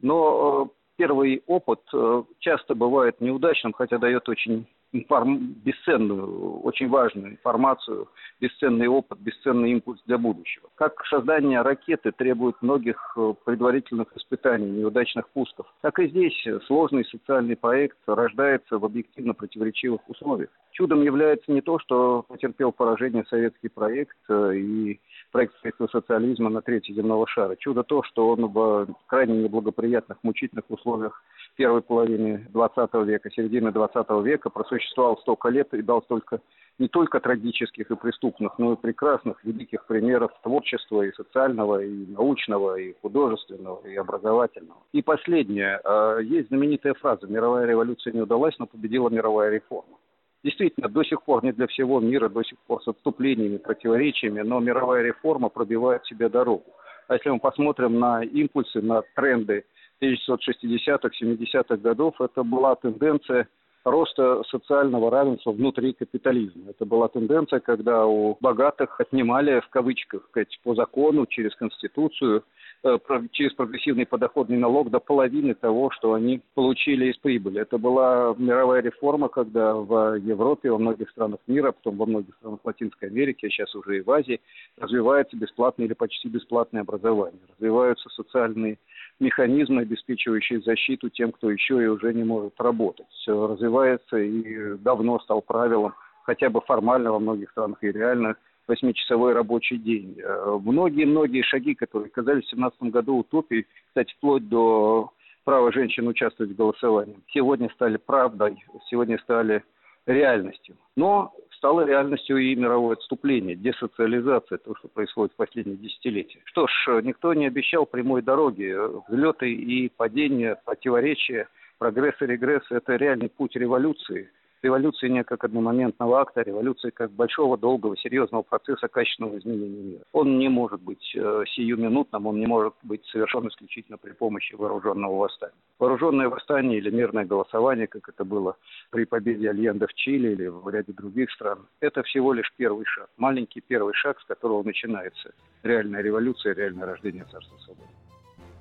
Но 0.00 0.70
э, 0.70 0.74
первый 0.96 1.42
опыт 1.46 1.80
э, 1.92 2.22
часто 2.38 2.74
бывает 2.74 3.20
неудачным, 3.20 3.72
хотя 3.72 3.98
дает 3.98 4.28
очень 4.28 4.66
информ... 4.94 5.54
бесценную, 5.64 6.60
очень 6.60 6.88
важную 6.88 7.32
информацию, 7.32 8.08
бесценный 8.40 8.86
опыт, 8.86 9.18
бесценный 9.18 9.72
импульс 9.72 10.00
для 10.06 10.18
будущего. 10.18 10.68
Как 10.76 11.04
создание 11.06 11.62
ракеты 11.62 12.12
требует 12.12 12.56
многих 12.62 12.96
э, 13.16 13.34
предварительных 13.44 14.16
испытаний, 14.16 14.70
неудачных 14.70 15.28
пусков, 15.30 15.66
так 15.82 15.98
и 15.98 16.08
здесь 16.08 16.46
сложный 16.66 17.04
социальный 17.04 17.56
проект 17.56 17.98
рождается 18.06 18.78
в 18.78 18.84
объективно 18.84 19.34
противоречивых 19.34 20.00
условиях. 20.08 20.50
Чудом 20.72 21.02
является 21.02 21.52
не 21.52 21.60
то, 21.60 21.78
что 21.78 22.24
потерпел 22.26 22.72
поражение 22.72 23.24
советский 23.28 23.68
проект 23.68 24.16
э, 24.28 24.56
и 24.56 25.00
проект 25.32 25.56
строительства 25.58 26.00
социализма 26.00 26.50
на 26.50 26.62
третьей 26.62 26.94
земного 26.94 27.26
шара. 27.26 27.56
Чудо 27.56 27.82
то, 27.82 28.02
что 28.02 28.28
он 28.28 28.46
в 28.46 28.88
крайне 29.06 29.42
неблагоприятных, 29.42 30.18
мучительных 30.22 30.64
условиях 30.68 31.22
первой 31.56 31.82
половины 31.82 32.46
20 32.52 32.94
века, 33.06 33.30
середины 33.30 33.72
20 33.72 34.10
века 34.24 34.50
просуществовал 34.50 35.18
столько 35.18 35.48
лет 35.48 35.72
и 35.74 35.82
дал 35.82 36.02
столько 36.02 36.40
не 36.78 36.88
только 36.88 37.20
трагических 37.20 37.90
и 37.90 37.96
преступных, 37.96 38.58
но 38.58 38.72
и 38.72 38.76
прекрасных, 38.76 39.44
великих 39.44 39.86
примеров 39.86 40.32
творчества 40.42 41.02
и 41.02 41.12
социального, 41.12 41.82
и 41.82 42.06
научного, 42.06 42.76
и 42.76 42.94
художественного, 43.00 43.86
и 43.86 43.94
образовательного. 43.94 44.80
И 44.92 45.02
последнее. 45.02 45.80
А, 45.84 46.18
есть 46.18 46.48
знаменитая 46.48 46.94
фраза 46.94 47.26
«Мировая 47.28 47.66
революция 47.66 48.12
не 48.12 48.22
удалась, 48.22 48.58
но 48.58 48.66
победила 48.66 49.08
мировая 49.08 49.50
реформа». 49.50 49.98
Действительно, 50.42 50.88
до 50.88 51.04
сих 51.04 51.22
пор 51.22 51.44
не 51.44 51.52
для 51.52 51.66
всего 51.68 52.00
мира, 52.00 52.28
до 52.28 52.42
сих 52.42 52.58
пор 52.66 52.82
с 52.82 52.88
отступлениями, 52.88 53.56
противоречиями, 53.56 54.40
но 54.40 54.60
мировая 54.60 55.02
реформа 55.02 55.48
пробивает 55.48 56.04
себе 56.04 56.28
дорогу. 56.28 56.66
А 57.08 57.14
если 57.14 57.30
мы 57.30 57.38
посмотрим 57.38 57.98
на 57.98 58.22
импульсы, 58.22 58.82
на 58.82 59.02
тренды 59.14 59.64
1960-х, 60.02 61.10
70-х 61.20 61.76
годов, 61.76 62.20
это 62.20 62.42
была 62.42 62.74
тенденция 62.76 63.48
роста 63.84 64.42
социального 64.50 65.10
равенства 65.10 65.52
внутри 65.52 65.92
капитализма. 65.92 66.70
Это 66.70 66.84
была 66.86 67.08
тенденция, 67.08 67.60
когда 67.60 68.06
у 68.06 68.36
богатых 68.40 69.00
отнимали, 69.00 69.60
в 69.60 69.68
кавычках, 69.68 70.28
по 70.62 70.74
закону, 70.74 71.26
через 71.26 71.54
Конституцию, 71.54 72.44
э, 72.82 72.98
через 73.32 73.52
прогрессивный 73.52 74.06
подоходный 74.06 74.56
налог 74.56 74.90
до 74.90 75.00
половины 75.00 75.54
того, 75.54 75.90
что 75.90 76.14
они 76.14 76.40
получили 76.54 77.10
из 77.10 77.18
прибыли. 77.18 77.60
Это 77.60 77.78
была 77.78 78.34
мировая 78.38 78.80
реформа, 78.80 79.28
когда 79.28 79.74
в 79.74 80.16
Европе, 80.16 80.70
во 80.70 80.78
многих 80.78 81.10
странах 81.10 81.40
мира, 81.46 81.72
потом 81.72 81.96
во 81.96 82.06
многих 82.06 82.34
странах 82.36 82.60
Латинской 82.64 83.08
Америки, 83.08 83.46
а 83.46 83.50
сейчас 83.50 83.74
уже 83.74 83.98
и 83.98 84.00
в 84.00 84.10
Азии, 84.10 84.40
развивается 84.78 85.36
бесплатное 85.36 85.86
или 85.86 85.94
почти 85.94 86.28
бесплатное 86.28 86.82
образование. 86.82 87.40
Развиваются 87.56 88.08
социальные 88.08 88.78
механизмы, 89.20 89.82
обеспечивающие 89.82 90.60
защиту 90.60 91.08
тем, 91.08 91.32
кто 91.32 91.50
еще 91.50 91.82
и 91.82 91.86
уже 91.86 92.12
не 92.12 92.24
может 92.24 92.60
работать. 92.60 93.06
Все 93.10 93.46
развивается 93.74 94.18
и 94.18 94.76
давно 94.78 95.18
стал 95.20 95.42
правилом, 95.42 95.94
хотя 96.22 96.48
бы 96.50 96.60
формально 96.60 97.12
во 97.12 97.18
многих 97.18 97.50
странах 97.50 97.78
и 97.82 97.92
реально, 97.92 98.36
восьмичасовой 98.66 99.34
рабочий 99.34 99.76
день. 99.76 100.16
Э, 100.18 100.58
многие-многие 100.62 101.42
шаги, 101.42 101.74
которые 101.74 102.10
казались 102.10 102.44
в 102.44 102.56
2017 102.56 102.82
году 102.84 103.18
утопией, 103.18 103.66
кстати, 103.88 104.14
вплоть 104.14 104.48
до 104.48 105.10
права 105.44 105.70
женщин 105.70 106.08
участвовать 106.08 106.52
в 106.52 106.56
голосовании, 106.56 107.18
сегодня 107.28 107.68
стали 107.74 107.98
правдой, 107.98 108.64
сегодня 108.88 109.18
стали 109.18 109.62
реальностью. 110.06 110.76
Но 110.96 111.34
стало 111.58 111.84
реальностью 111.84 112.38
и 112.38 112.54
мировое 112.54 112.96
отступление, 112.96 113.54
десоциализация, 113.54 114.56
то, 114.56 114.74
что 114.76 114.88
происходит 114.88 115.34
в 115.34 115.36
последние 115.36 115.76
десятилетия. 115.76 116.40
Что 116.44 116.66
ж, 116.66 117.02
никто 117.02 117.34
не 117.34 117.46
обещал 117.46 117.84
прямой 117.84 118.22
дороги. 118.22 118.74
Взлеты 119.08 119.52
и 119.52 119.90
падения, 119.90 120.58
противоречия, 120.64 121.48
прогресс 121.78 122.14
и 122.20 122.26
регресс– 122.26 122.62
это 122.70 122.96
реальный 122.96 123.28
путь 123.28 123.56
революции. 123.56 124.30
Революции 124.62 125.08
не 125.08 125.22
как 125.24 125.44
одномоментного 125.44 126.22
акта, 126.22 126.40
революции 126.40 126.88
как 126.88 127.10
большого, 127.10 127.58
долгого, 127.58 127.98
серьезного 127.98 128.40
процесса 128.40 128.88
качественного 128.88 129.38
изменения 129.38 129.82
мира. 129.82 130.04
Он 130.12 130.38
не 130.38 130.48
может 130.48 130.80
быть 130.80 131.14
э, 131.14 131.44
сиюминутным, 131.48 132.26
он 132.26 132.38
не 132.40 132.46
может 132.46 132.72
быть 132.82 133.04
совершен 133.04 133.46
исключительно 133.48 133.98
при 133.98 134.12
помощи 134.12 134.54
вооруженного 134.54 135.16
восстания. 135.16 135.52
Вооруженное 135.78 136.30
восстание 136.30 136.78
или 136.78 136.88
мирное 136.88 137.26
голосование, 137.26 137.86
как 137.86 138.08
это 138.08 138.24
было 138.24 138.56
при 138.88 139.04
победе 139.04 139.50
Альенда 139.50 139.86
в 139.86 139.92
Чили 139.92 140.30
или 140.30 140.46
в 140.46 140.66
ряде 140.70 140.94
других 140.94 141.30
стран, 141.32 141.66
это 141.80 142.02
всего 142.02 142.32
лишь 142.32 142.50
первый 142.56 142.86
шаг, 142.86 143.10
маленький 143.18 143.60
первый 143.60 143.92
шаг, 143.92 144.18
с 144.18 144.24
которого 144.24 144.62
начинается 144.62 145.34
реальная 145.62 146.00
революция, 146.00 146.54
реальное 146.54 146.86
рождение 146.86 147.26
Царства 147.30 147.58
Свободы. 147.58 147.90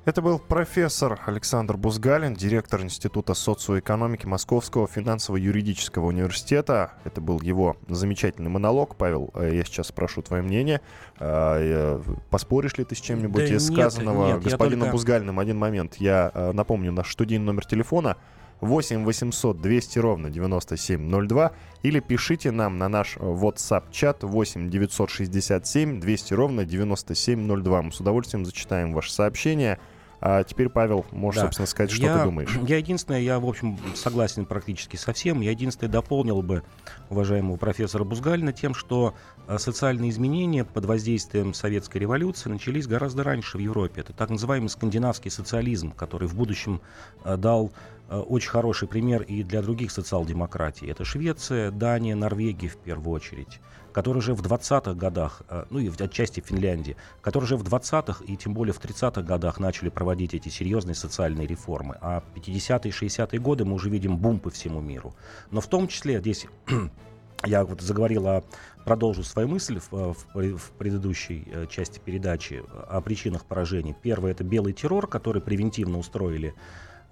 Это 0.05 0.21
был 0.21 0.37
профессор 0.37 1.21
Александр 1.25 1.77
Бузгалин, 1.77 2.33
директор 2.33 2.81
Института 2.81 3.33
социоэкономики 3.33 4.25
Московского 4.25 4.85
финансово-юридического 4.85 6.07
университета. 6.07 6.91
Это 7.05 7.21
был 7.21 7.39
его 7.41 7.77
замечательный 7.87 8.49
монолог. 8.49 8.97
Павел, 8.97 9.31
э, 9.33 9.51
я 9.55 9.63
сейчас 9.63 9.87
спрошу 9.87 10.21
твое 10.21 10.43
мнение. 10.43 10.81
А, 11.19 12.01
поспоришь 12.29 12.77
ли 12.77 12.83
ты 12.83 12.95
с 12.95 12.99
чем-нибудь 12.99 13.45
да 13.47 13.55
из 13.55 13.67
сказанного 13.67 14.25
нет, 14.25 14.35
нет, 14.35 14.43
господином 14.43 14.81
только... 14.81 14.91
Бузгалиным? 14.91 15.39
Один 15.39 15.57
момент. 15.57 15.95
Я 15.95 16.31
э, 16.33 16.51
напомню 16.51 16.91
наш 16.91 17.09
студийный 17.13 17.45
номер 17.45 17.65
телефона 17.65 18.17
8 18.59 19.05
800 19.05 19.61
200 19.61 19.99
ровно 19.99 20.29
9702 20.29 21.51
или 21.81 21.99
пишите 22.01 22.51
нам 22.51 22.77
на 22.77 22.89
наш 22.89 23.15
WhatsApp-чат 23.15 24.25
8 24.25 24.69
967 24.69 25.99
200 26.01 26.33
ровно 26.33 26.65
9702. 26.65 27.81
Мы 27.81 27.91
с 27.93 28.01
удовольствием 28.01 28.45
зачитаем 28.45 28.93
ваше 28.93 29.13
сообщение. 29.13 29.79
А 30.25 30.41
теперь, 30.45 30.69
Павел, 30.69 31.05
можешь, 31.11 31.41
да. 31.41 31.47
собственно, 31.47 31.65
сказать, 31.65 31.91
что 31.91 32.01
я, 32.01 32.17
ты 32.17 32.23
думаешь. 32.23 32.57
Я 32.65 32.77
единственное, 32.77 33.19
я, 33.19 33.41
в 33.41 33.45
общем, 33.45 33.77
согласен 33.93 34.45
практически 34.45 34.95
со 34.95 35.11
всем. 35.11 35.41
Я 35.41 35.51
единственное 35.51 35.91
дополнил 35.91 36.41
бы 36.41 36.63
уважаемого 37.09 37.57
профессора 37.57 38.05
Бузгалина 38.05 38.53
тем, 38.53 38.73
что 38.73 39.15
а, 39.47 39.59
социальные 39.59 40.11
изменения 40.11 40.63
под 40.63 40.85
воздействием 40.85 41.53
советской 41.53 41.97
революции 41.97 42.49
начались 42.49 42.87
гораздо 42.87 43.23
раньше 43.23 43.57
в 43.57 43.59
Европе. 43.59 43.99
Это 43.99 44.13
так 44.13 44.29
называемый 44.29 44.69
скандинавский 44.69 45.29
социализм, 45.29 45.91
который 45.91 46.29
в 46.29 46.35
будущем 46.35 46.79
а, 47.25 47.35
дал 47.35 47.73
Э, 48.09 48.19
очень 48.19 48.49
хороший 48.49 48.87
пример 48.87 49.23
и 49.23 49.43
для 49.43 49.61
других 49.61 49.91
социал-демократий. 49.91 50.87
Это 50.87 51.05
Швеция, 51.05 51.71
Дания, 51.71 52.15
Норвегия 52.15 52.67
в 52.67 52.77
первую 52.77 53.15
очередь, 53.15 53.59
которые 53.93 54.21
же 54.21 54.33
в 54.33 54.41
20-х 54.41 54.93
годах, 54.95 55.43
э, 55.47 55.65
ну 55.69 55.79
и 55.79 55.89
отчасти 55.89 56.41
Финляндия, 56.41 56.97
которые 57.21 57.47
же 57.47 57.57
в 57.57 57.63
20-х 57.63 58.23
и 58.25 58.35
тем 58.35 58.53
более 58.53 58.73
в 58.73 58.81
30-х 58.81 59.21
годах 59.21 59.59
начали 59.59 59.89
проводить 59.89 60.33
эти 60.33 60.49
серьезные 60.49 60.95
социальные 60.95 61.47
реформы. 61.47 61.97
А 62.01 62.23
50-е 62.35 62.89
и 62.89 62.93
60-е 62.93 63.39
годы 63.39 63.65
мы 63.65 63.75
уже 63.75 63.89
видим 63.89 64.17
бум 64.17 64.39
по 64.39 64.49
всему 64.49 64.81
миру. 64.81 65.15
Но 65.51 65.61
в 65.61 65.67
том 65.67 65.87
числе 65.87 66.19
здесь 66.19 66.47
я 67.45 67.63
вот 67.63 67.81
заговорил 67.81 68.27
о 68.27 68.43
продолжу 68.83 69.23
свою 69.23 69.47
мысль 69.47 69.79
в, 69.79 70.13
в, 70.13 70.57
в 70.57 70.71
предыдущей 70.77 71.47
э, 71.51 71.67
части 71.69 71.99
передачи 72.03 72.63
о 72.89 72.99
причинах 73.01 73.45
поражения. 73.45 73.95
Первое 74.01 74.31
это 74.31 74.43
белый 74.43 74.73
террор, 74.73 75.07
который 75.07 75.41
превентивно 75.41 75.99
устроили 75.99 76.53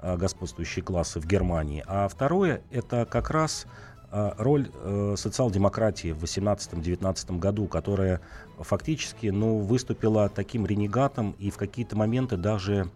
Э, 0.04 0.18
господствующие 0.18 0.84
классы 0.84 1.20
в 1.20 1.28
Германии. 1.28 1.84
А 1.86 2.08
второе— 2.08 2.64
это 2.72 3.06
как 3.06 3.30
раз 3.30 3.68
э, 3.68 3.70
роль 4.12 4.70
э, 4.74 5.15
социал-демократии 5.18 6.12
в 6.12 6.24
18-19 6.24 7.39
году, 7.39 7.68
которая 7.68 8.22
фактически 8.60 9.27
ну, 9.27 9.60
выступила 9.60 10.30
таким 10.30 10.65
ренегатом 10.65 11.36
и 11.39 11.50
в 11.50 11.58
какие-то 11.58 11.96
моменты 11.96 12.38
даже 12.38 12.89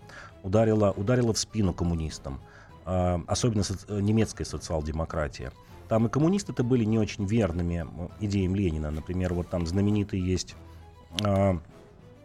ударила, 0.43 0.91
ударила 0.91 1.34
в 1.34 1.39
спину 1.39 1.74
коммунистам, 1.74 2.39
особенно 2.86 3.63
со- 3.63 4.01
немецкая 4.01 4.45
социал-демократия. 4.45 5.51
Там 5.88 6.05
и 6.05 6.10
коммунисты-то 6.10 6.63
были 6.63 6.84
не 6.84 7.00
очень 7.00 7.25
верными 7.25 7.88
идеям 8.19 8.53
Ленина. 8.53 8.91
Например, 8.91 9.34
вот 9.34 9.50
там 9.50 9.65
знаменитый 9.65 10.19
есть 10.19 10.55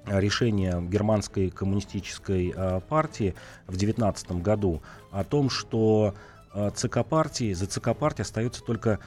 решение 0.06 0.82
германской 0.82 1.50
коммунистической 1.50 2.52
э, 2.54 2.80
партии 2.88 3.34
в 3.66 3.76
19 3.76 4.32
году 4.42 4.82
о 5.10 5.24
том, 5.24 5.50
что 5.50 6.14
э, 6.14 6.39
ЦК 6.74 7.04
партии, 7.04 7.52
за 7.52 7.66
ЦК 7.66 7.96
партии 7.96 8.22
остается 8.22 8.62
только 8.62 8.90
э, 8.90 8.98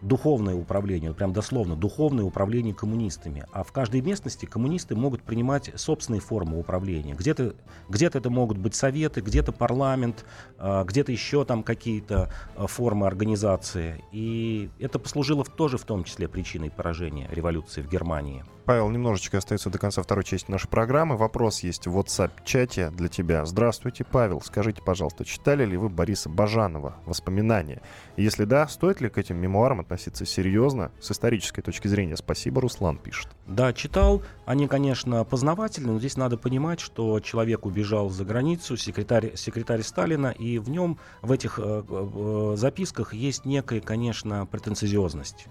духовное 0.00 0.54
управление, 0.54 1.14
прям 1.14 1.32
дословно, 1.32 1.76
духовное 1.76 2.24
управление 2.24 2.74
коммунистами. 2.74 3.44
А 3.52 3.62
в 3.62 3.72
каждой 3.72 4.00
местности 4.00 4.46
коммунисты 4.46 4.96
могут 4.96 5.22
принимать 5.22 5.70
собственные 5.76 6.20
формы 6.20 6.58
управления. 6.58 7.14
Где-то 7.14 7.54
где 7.88 8.06
это 8.06 8.30
могут 8.30 8.58
быть 8.58 8.74
советы, 8.74 9.20
где-то 9.20 9.52
парламент, 9.52 10.24
э, 10.58 10.84
где-то 10.84 11.12
еще 11.12 11.44
там 11.44 11.62
какие-то 11.62 12.30
э, 12.56 12.66
формы 12.66 13.06
организации. 13.06 14.02
И 14.12 14.70
это 14.78 14.98
послужило 14.98 15.44
тоже 15.44 15.78
в 15.78 15.84
том 15.84 16.04
числе 16.04 16.28
причиной 16.28 16.70
поражения 16.70 17.28
революции 17.30 17.82
в 17.82 17.88
Германии. 17.88 18.44
Павел, 18.64 18.90
немножечко 18.90 19.38
остается 19.38 19.70
до 19.70 19.78
конца 19.78 20.02
второй 20.02 20.22
части 20.22 20.48
нашей 20.48 20.68
программы. 20.68 21.16
Вопрос 21.16 21.60
есть 21.60 21.88
в 21.88 21.98
WhatsApp-чате 21.98 22.90
для 22.90 23.08
тебя. 23.08 23.44
Здравствуйте, 23.44 24.04
Павел. 24.04 24.40
Скажите, 24.40 24.80
пожалуйста, 24.82 25.24
читали 25.24 25.64
ли 25.64 25.76
вы 25.76 25.88
Бориса 25.88 26.28
Бажанова 26.28 26.94
«Воспоминания»? 27.04 27.82
Если 28.16 28.44
да, 28.44 28.68
стоит 28.68 29.00
ли 29.00 29.08
к 29.08 29.18
этим 29.18 29.36
мемуарам 29.42 29.80
относиться 29.80 30.24
серьезно, 30.24 30.90
с 31.00 31.10
исторической 31.10 31.62
точки 31.62 31.88
зрения? 31.88 32.16
Спасибо, 32.16 32.60
Руслан 32.60 32.96
пишет. 32.96 33.28
Да, 33.46 33.72
читал. 33.72 34.22
Они, 34.46 34.66
конечно, 34.68 35.24
познавательны, 35.24 35.92
но 35.92 35.98
здесь 35.98 36.16
надо 36.16 36.36
понимать, 36.38 36.80
что 36.80 37.20
человек 37.20 37.66
убежал 37.66 38.08
за 38.08 38.24
границу, 38.24 38.76
секретарь, 38.76 39.36
секретарь 39.36 39.82
Сталина, 39.82 40.28
и 40.28 40.58
в 40.58 40.70
нем, 40.70 40.98
в 41.20 41.32
этих 41.32 41.58
э, 41.58 41.82
э, 41.88 42.54
записках 42.56 43.14
есть 43.14 43.44
некая, 43.44 43.80
конечно, 43.80 44.46
претенциозность. 44.46 45.46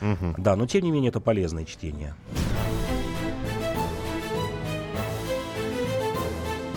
Угу. 0.00 0.34
Да, 0.38 0.56
но 0.56 0.66
тем 0.66 0.82
не 0.82 0.90
менее 0.90 1.10
это 1.10 1.20
полезное 1.20 1.64
чтение. 1.64 2.14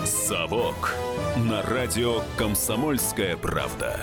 Совок 0.05 0.93
на 1.37 1.61
радио 1.61 2.21
Комсомольская 2.37 3.37
правда. 3.37 3.99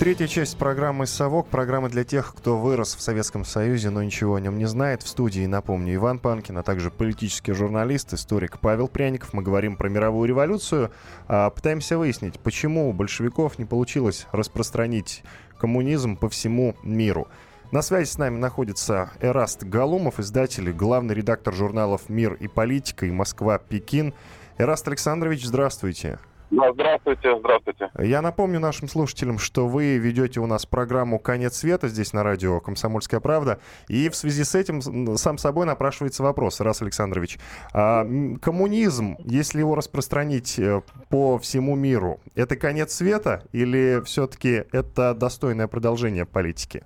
Третья 0.00 0.28
часть 0.28 0.56
программы 0.56 1.06
«Совок». 1.06 1.48
Программа 1.48 1.90
для 1.90 2.04
тех, 2.04 2.34
кто 2.34 2.56
вырос 2.56 2.94
в 2.94 3.02
Советском 3.02 3.44
Союзе, 3.44 3.90
но 3.90 4.02
ничего 4.02 4.36
о 4.36 4.40
нем 4.40 4.56
не 4.56 4.64
знает. 4.64 5.02
В 5.02 5.08
студии, 5.08 5.44
напомню, 5.44 5.94
Иван 5.96 6.18
Панкин, 6.18 6.56
а 6.56 6.62
также 6.62 6.90
политический 6.90 7.52
журналист, 7.52 8.14
историк 8.14 8.60
Павел 8.60 8.88
Пряников. 8.88 9.34
Мы 9.34 9.42
говорим 9.42 9.76
про 9.76 9.90
мировую 9.90 10.26
революцию. 10.26 10.90
А, 11.28 11.50
пытаемся 11.50 11.98
выяснить, 11.98 12.40
почему 12.40 12.88
у 12.88 12.94
большевиков 12.94 13.58
не 13.58 13.66
получилось 13.66 14.26
распространить 14.32 15.22
коммунизм 15.58 16.16
по 16.16 16.30
всему 16.30 16.76
миру. 16.82 17.28
На 17.70 17.82
связи 17.82 18.08
с 18.08 18.16
нами 18.16 18.38
находится 18.38 19.10
Эраст 19.20 19.64
Галумов, 19.64 20.18
издатель, 20.18 20.72
главный 20.72 21.14
редактор 21.14 21.52
журналов 21.52 22.08
«Мир 22.08 22.32
и 22.40 22.48
политика» 22.48 23.04
и 23.04 23.10
«Москва-Пекин». 23.10 24.14
Эраст 24.56 24.88
Александрович, 24.88 25.44
здравствуйте. 25.44 26.18
Да, 26.50 26.72
здравствуйте, 26.72 27.38
здравствуйте. 27.38 27.90
Я 27.96 28.22
напомню 28.22 28.58
нашим 28.58 28.88
слушателям, 28.88 29.38
что 29.38 29.68
вы 29.68 29.98
ведете 29.98 30.40
у 30.40 30.46
нас 30.46 30.66
программу 30.66 31.20
«Конец 31.20 31.56
света» 31.58 31.86
здесь 31.86 32.12
на 32.12 32.24
радио 32.24 32.58
«Комсомольская 32.60 33.20
правда». 33.20 33.60
И 33.86 34.08
в 34.08 34.16
связи 34.16 34.42
с 34.42 34.56
этим 34.56 35.16
сам 35.16 35.38
собой 35.38 35.64
напрашивается 35.64 36.24
вопрос, 36.24 36.60
Раз 36.60 36.82
Александрович. 36.82 37.38
А 37.72 38.04
коммунизм, 38.42 39.16
если 39.24 39.60
его 39.60 39.76
распространить 39.76 40.58
э, 40.58 40.82
по 41.08 41.38
всему 41.38 41.76
миру, 41.76 42.18
это 42.34 42.56
конец 42.56 42.94
света 42.94 43.44
или 43.52 44.02
все-таки 44.04 44.64
это 44.72 45.14
достойное 45.14 45.68
продолжение 45.68 46.26
политики? 46.26 46.82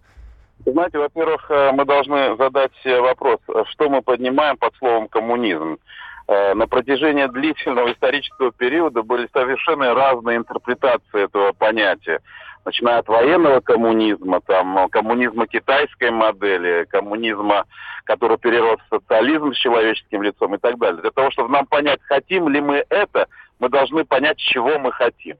Знаете, 0.67 0.99
во-первых, 0.99 1.51
э, 1.51 1.73
мы 1.73 1.87
должны 1.87 2.37
задать 2.37 2.73
вопрос, 2.85 3.39
что 3.71 3.89
мы 3.89 4.03
поднимаем 4.03 4.59
под 4.59 4.75
словом 4.77 5.09
коммунизм. 5.09 5.79
Э, 6.27 6.55
на 6.55 6.67
протяжении 6.67 7.27
длительного 7.27 7.93
исторического 7.93 8.51
периода 8.51 9.03
были 9.03 9.29
совершенно 9.33 9.95
разные 9.95 10.39
интерпретации 10.39 11.25
этого 11.25 11.53
понятия. 11.53 12.21
Начиная 12.65 13.01
от 13.01 13.09
военного 13.09 13.61
коммунизма, 13.61 14.41
там, 14.41 14.89
коммунизма 14.89 15.47
китайской 15.47 16.11
модели, 16.11 16.87
коммунизма, 16.89 17.65
который 18.05 18.39
перерос 18.39 18.81
в 18.89 18.95
социализм 18.97 19.53
с 19.53 19.59
человеческим 19.59 20.23
лицом 20.23 20.55
и 20.55 20.59
так 20.59 20.79
далее. 20.79 21.03
Для 21.03 21.11
того, 21.11 21.31
чтобы 21.31 21.51
нам 21.51 21.67
понять, 21.67 22.01
хотим 22.05 22.49
ли 22.49 22.63
мы 22.63 22.83
это, 22.89 23.29
мы 23.59 23.69
должны 23.69 24.07
понять, 24.07 24.39
чего 24.39 24.79
мы 24.79 24.93
хотим. 24.93 25.37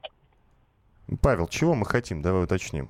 Павел, 1.21 1.47
чего 1.47 1.73
мы 1.73 1.87
хотим? 1.87 2.21
Давай 2.21 2.43
уточним. 2.43 2.89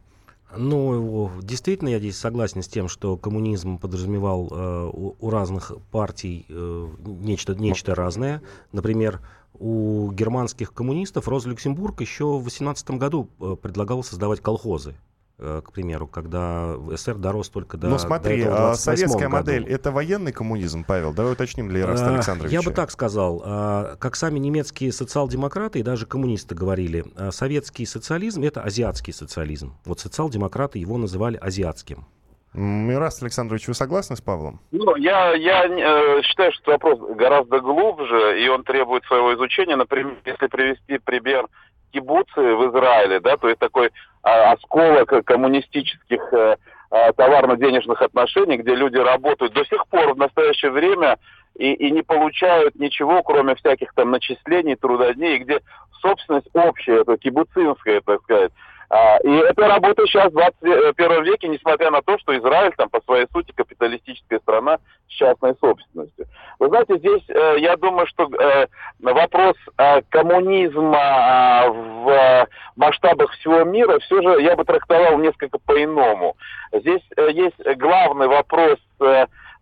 Ну, 0.55 1.31
действительно, 1.41 1.89
я 1.89 1.99
здесь 1.99 2.17
согласен 2.17 2.61
с 2.61 2.67
тем, 2.67 2.87
что 2.87 3.17
коммунизм 3.17 3.77
подразумевал 3.77 4.47
э, 4.51 4.89
у, 4.93 5.15
у 5.19 5.29
разных 5.29 5.71
партий 5.91 6.45
э, 6.49 6.87
нечто, 7.05 7.55
нечто 7.55 7.95
разное. 7.95 8.41
Например, 8.71 9.21
у 9.53 10.11
германских 10.11 10.73
коммунистов 10.73 11.27
Роза 11.27 11.49
Люксембург 11.49 12.01
еще 12.01 12.37
в 12.37 12.43
18 12.43 12.91
году 12.91 13.29
э, 13.39 13.55
предлагал 13.61 14.03
создавать 14.03 14.39
колхозы. 14.39 14.95
Э, 15.37 15.61
к 15.65 15.71
примеру, 15.71 16.07
когда 16.07 16.75
СССР 16.91 17.15
дорос 17.15 17.49
только 17.49 17.77
до 17.77 17.87
Но 17.87 17.97
смотри, 17.97 18.43
до 18.43 18.49
этого 18.49 18.71
а 18.71 18.75
советская 18.75 19.29
году. 19.29 19.31
модель— 19.35 19.67
это 19.69 19.91
военный 19.91 20.31
коммунизм, 20.31 20.83
Павел? 20.83 21.13
Давай 21.13 21.33
уточним 21.33 21.67
для 21.67 21.81
Ираста 21.81 22.07
А, 22.07 22.13
Александровича. 22.15 22.53
Я 22.55 22.61
бы 22.61 22.71
так 22.71 22.91
сказал, 22.91 23.41
а, 23.45 23.95
как 23.97 24.15
сами 24.15 24.39
немецкие 24.39 24.91
социал-демократы 24.91 25.79
и 25.79 25.83
даже 25.83 26.05
коммунисты 26.05 26.55
говорили, 26.55 27.05
советский 27.31 27.85
социализм— 27.85 28.41
это 28.43 28.61
азиатский 28.61 29.13
социализм. 29.13 29.75
Вот 29.85 29.99
социал-демократы 29.99 30.79
его 30.79 30.97
называли 30.97 31.37
азиатским. 31.37 32.05
М, 32.55 32.89
Ираст 32.91 33.21
Александрович, 33.21 33.67
вы 33.67 33.73
согласны 33.73 34.15
с 34.15 34.21
Павлом? 34.21 34.61
Ну, 34.71 34.95
я, 34.95 35.33
я 35.33 35.65
э, 35.65 36.21
считаю, 36.23 36.53
что 36.53 36.71
вопрос 36.71 36.99
гораздо 37.17 37.59
глубже, 37.59 38.41
и 38.41 38.47
он 38.47 38.63
требует 38.63 39.03
своего 39.05 39.33
изучения. 39.35 39.75
Например, 39.75 40.15
если 40.25 40.47
привести 40.47 40.97
пример 40.99 41.47
кибуцы 41.95 42.41
в 42.41 42.69
Израиле, 42.69 43.19
да, 43.21 43.37
то 43.37 43.47
есть 43.47 43.59
такой 43.59 43.91
а, 44.21 44.51
осколок 44.51 45.25
коммунистических 45.25 46.21
э, 46.33 46.57
а, 46.91 47.13
товарно-денежных 47.13 48.01
отношений, 48.01 48.57
где 48.57 48.75
люди 48.75 48.97
работают 48.97 49.53
до 49.53 49.63
сих 49.65 49.87
пор 49.87 50.13
в 50.13 50.17
настоящее 50.17 50.71
время 50.71 51.17
и, 51.57 51.71
и 51.73 51.91
не 51.91 52.01
получают 52.01 52.75
ничего, 52.75 53.23
кроме 53.23 53.55
всяких 53.55 53.93
там 53.93 54.11
начислений, 54.11 54.75
трудодней, 54.75 55.37
где 55.37 55.61
собственность 56.01 56.49
общая, 56.53 57.01
это 57.01 57.17
кибуцинская, 57.17 58.01
так 58.01 58.21
сказать. 58.23 58.51
А, 58.89 59.17
и 59.23 59.29
это 59.29 59.67
работает 59.67 60.09
сейчас 60.09 60.31
в 60.31 60.35
21 60.35 61.23
веке, 61.23 61.47
несмотря 61.47 61.89
на 61.91 62.01
то, 62.01 62.17
что 62.19 62.37
Израиль 62.37 62.73
там 62.77 62.89
по 62.89 63.01
своей 63.01 63.27
сути 63.31 63.51
капиталистическая 63.51 64.39
страна 64.39 64.77
с 65.09 65.13
частной 65.13 65.55
собственностью. 65.59 66.25
Вы 66.59 66.67
знаете, 66.67 66.97
здесь 66.97 67.23
э, 67.29 67.55
я 67.59 67.75
думаю, 67.77 68.07
что 68.07 68.29
э, 68.31 68.67
вопрос 68.99 69.55
э, 69.77 70.01
коммунизма 70.09 70.97
э, 70.97 71.69
в 71.69 72.47
масштабах 72.75 73.31
всего 73.33 73.63
мира 73.63 73.99
все 73.99 74.21
же 74.21 74.41
я 74.41 74.55
бы 74.55 74.63
трактовал 74.63 75.17
несколько 75.17 75.57
по-иному. 75.57 76.35
Здесь 76.71 77.01
есть 77.17 77.77
главный 77.77 78.27
вопрос 78.27 78.77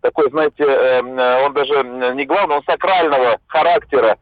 такой, 0.02 0.30
знаете, 0.32 0.64
э, 0.64 1.46
он 1.46 1.54
даже 1.54 1.84
не 2.14 2.26
главный, 2.26 2.58
он 2.58 2.64
сакрального 2.64 3.38
характера. 3.48 4.18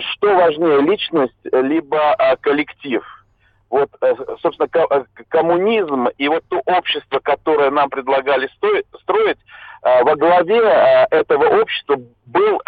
Что 0.00 0.34
важнее, 0.34 0.80
личность 0.80 1.38
либо 1.44 2.16
коллектив? 2.40 3.04
Вот, 3.70 3.90
э, 4.00 4.14
собственно, 4.40 4.68
э, 4.72 5.04
коммунизм 5.28 6.08
и 6.16 6.28
вот 6.28 6.42
то 6.48 6.60
общество, 6.64 7.20
которое 7.20 7.70
нам 7.70 7.90
предлагали 7.90 8.48
строить, 9.02 9.38
э, 9.82 10.02
во 10.04 10.16
главе 10.16 10.58
этого 11.10 11.60
общества 11.60 11.96
был 12.26 12.60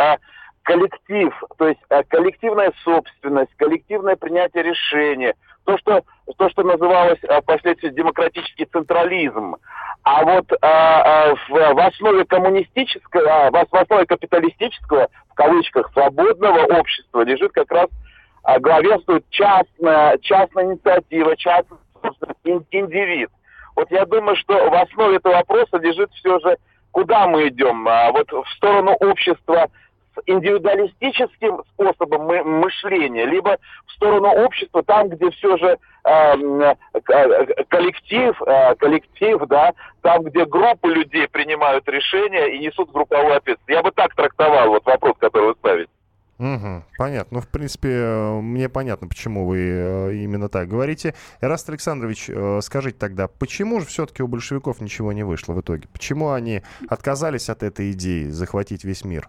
коллектив, 0.63 1.33
то 1.57 1.69
есть 1.69 1.81
коллективная 2.09 2.73
собственность, 2.85 3.51
коллективное 3.57 4.17
принятие 4.17 4.63
решения, 4.63 5.35
то, 5.65 5.79
что, 5.79 6.03
то, 6.37 6.51
что 6.51 6.63
называлось 6.63 7.19
впоследствии 7.43 7.89
демократический 7.89 8.67
централизм. 8.67 9.57
А 10.03 10.25
вот 10.25 10.49
в, 10.51 11.87
основе 11.87 12.25
коммунистического, 12.25 13.51
в, 13.51 13.75
основе 13.75 14.07
капиталистического, 14.07 15.09
в 15.31 15.35
кавычках, 15.35 15.91
свободного 15.93 16.79
общества 16.79 17.23
лежит 17.23 17.53
как 17.53 17.71
раз 17.73 17.89
главенствует 18.61 19.25
частная, 19.31 20.19
частная 20.19 20.65
инициатива, 20.65 21.37
частный 21.37 21.79
индивид. 22.71 23.31
Вот 23.77 23.91
я 23.91 24.05
думаю, 24.05 24.37
что 24.37 24.55
в 24.69 24.75
основе 24.75 25.17
этого 25.17 25.35
вопроса 25.35 25.79
лежит 25.79 26.11
все 26.13 26.39
же, 26.41 26.57
куда 26.91 27.27
мы 27.27 27.49
идем, 27.49 27.87
А, 27.89 28.11
вот 28.13 28.31
в 28.31 28.45
сторону 28.57 28.93
общества 28.93 29.69
с 30.17 30.23
индивидуалистическим 30.27 31.63
способом 31.73 32.27
мы- 32.27 32.43
мышления, 32.43 33.27
либо 33.27 33.59
в 33.87 33.93
сторону 33.93 34.29
общества 34.29 34.83
там, 34.83 35.09
где 35.09 35.31
все 35.31 35.57
же 35.57 35.79
э, 36.05 36.75
коллектив, 37.69 38.43
э, 38.43 38.75
коллектив, 38.77 39.39
да, 39.47 39.73
там, 40.03 40.23
где 40.25 40.45
группы 40.47 40.89
людей 40.89 41.29
принимают 41.29 41.89
решения 41.89 42.55
и 42.55 42.59
несут 42.59 42.91
групповую 42.91 43.37
ответственность. 43.37 43.69
Я 43.69 43.83
бы 43.83 43.93
так 43.93 44.15
трактовал 44.15 44.69
вот 44.71 44.85
вопрос, 44.85 45.15
который 45.19 45.49
вы 45.49 45.55
ставите. 45.59 45.91
Мгм, 46.41 46.85
понятно. 46.97 47.37
Ну, 47.37 47.41
в 47.43 47.49
принципе, 47.49 47.91
э, 47.91 48.41
мне 48.41 48.71
понятно, 48.71 49.07
почему 49.07 49.45
вы 49.45 49.59
э, 49.59 50.15
именно 50.15 50.49
так 50.49 50.69
говорите. 50.69 51.15
Эраст 51.43 51.69
Александрович, 51.69 52.31
э, 52.31 52.61
скажите 52.63 52.97
тогда, 52.99 53.29
почему 53.29 53.79
же 53.79 53.85
все-таки 53.85 54.23
у 54.23 54.27
большевиков 54.27 54.81
ничего 54.81 55.13
не 55.13 55.23
вышло 55.23 55.53
в 55.53 55.61
итоге? 55.61 55.87
Почему 55.93 56.31
они 56.31 56.63
отказались 56.89 57.51
от 57.51 57.63
этой 57.63 57.91
идеи 57.91 58.29
захватить 58.29 58.85
весь 58.85 59.05
мир? 59.05 59.29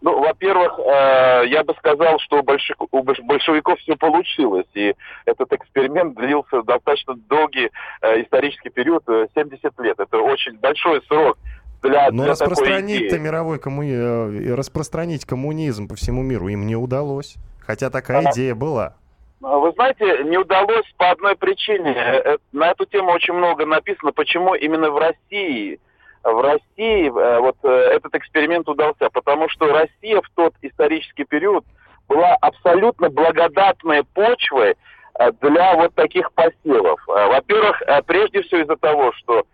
Ну, 0.00 0.18
во-первых, 0.18 0.78
э, 0.78 1.48
я 1.48 1.62
бы 1.64 1.74
сказал, 1.74 2.18
что 2.20 2.38
у 2.38 3.02
большевиков 3.02 3.78
все 3.80 3.94
получилось, 3.96 4.66
и 4.72 4.94
этот 5.26 5.52
эксперимент 5.52 6.16
длился 6.16 6.62
достаточно 6.62 7.14
долгий 7.28 7.70
э, 8.00 8.22
исторический 8.22 8.70
период, 8.70 9.02
э, 9.08 9.26
70 9.34 9.78
лет. 9.80 10.00
Это 10.00 10.16
очень 10.16 10.58
большой 10.60 11.02
срок 11.08 11.36
для, 11.88 12.10
Но 12.10 12.22
для 12.24 12.32
распространить-то 12.32 13.18
мировой 13.18 13.58
коммуни... 13.58 13.92
э, 13.92 14.54
распространить 14.54 15.24
коммунизм 15.24 15.88
по 15.88 15.94
всему 15.94 16.22
миру 16.22 16.48
им 16.48 16.66
не 16.66 16.76
удалось. 16.76 17.36
Хотя 17.60 17.90
такая 17.90 18.26
А. 18.26 18.30
идея 18.32 18.54
была. 18.54 18.94
А 19.42 19.58
Вы 19.58 19.72
знаете, 19.72 20.24
не 20.24 20.38
удалось 20.38 20.86
по 20.96 21.10
одной 21.10 21.36
причине. 21.36 21.92
Э, 21.94 22.34
э, 22.34 22.36
На 22.52 22.70
эту 22.70 22.86
тему 22.86 23.10
очень 23.12 23.34
много 23.34 23.66
написано, 23.66 24.12
почему 24.12 24.54
именно 24.54 24.90
в 24.90 24.98
России 24.98 25.80
в 26.24 26.40
России 26.40 27.08
вот 27.08 27.56
этот 27.62 28.12
эксперимент 28.16 28.68
удался, 28.68 29.10
потому 29.10 29.48
что 29.48 29.72
Россия 29.72 30.20
в 30.20 30.28
тот 30.34 30.54
исторический 30.60 31.22
период 31.22 31.64
была 32.08 32.34
абсолютно 32.40 33.10
благодатной 33.10 34.02
почвой 34.02 34.74
для 35.40 35.76
вот 35.76 35.94
таких 35.94 36.32
посевов. 36.32 37.00
Во-первых, 37.06 37.80
прежде 38.06 38.42
всего 38.42 38.62
из-за 38.62 38.74
того, 38.74 39.12
что 39.12 39.44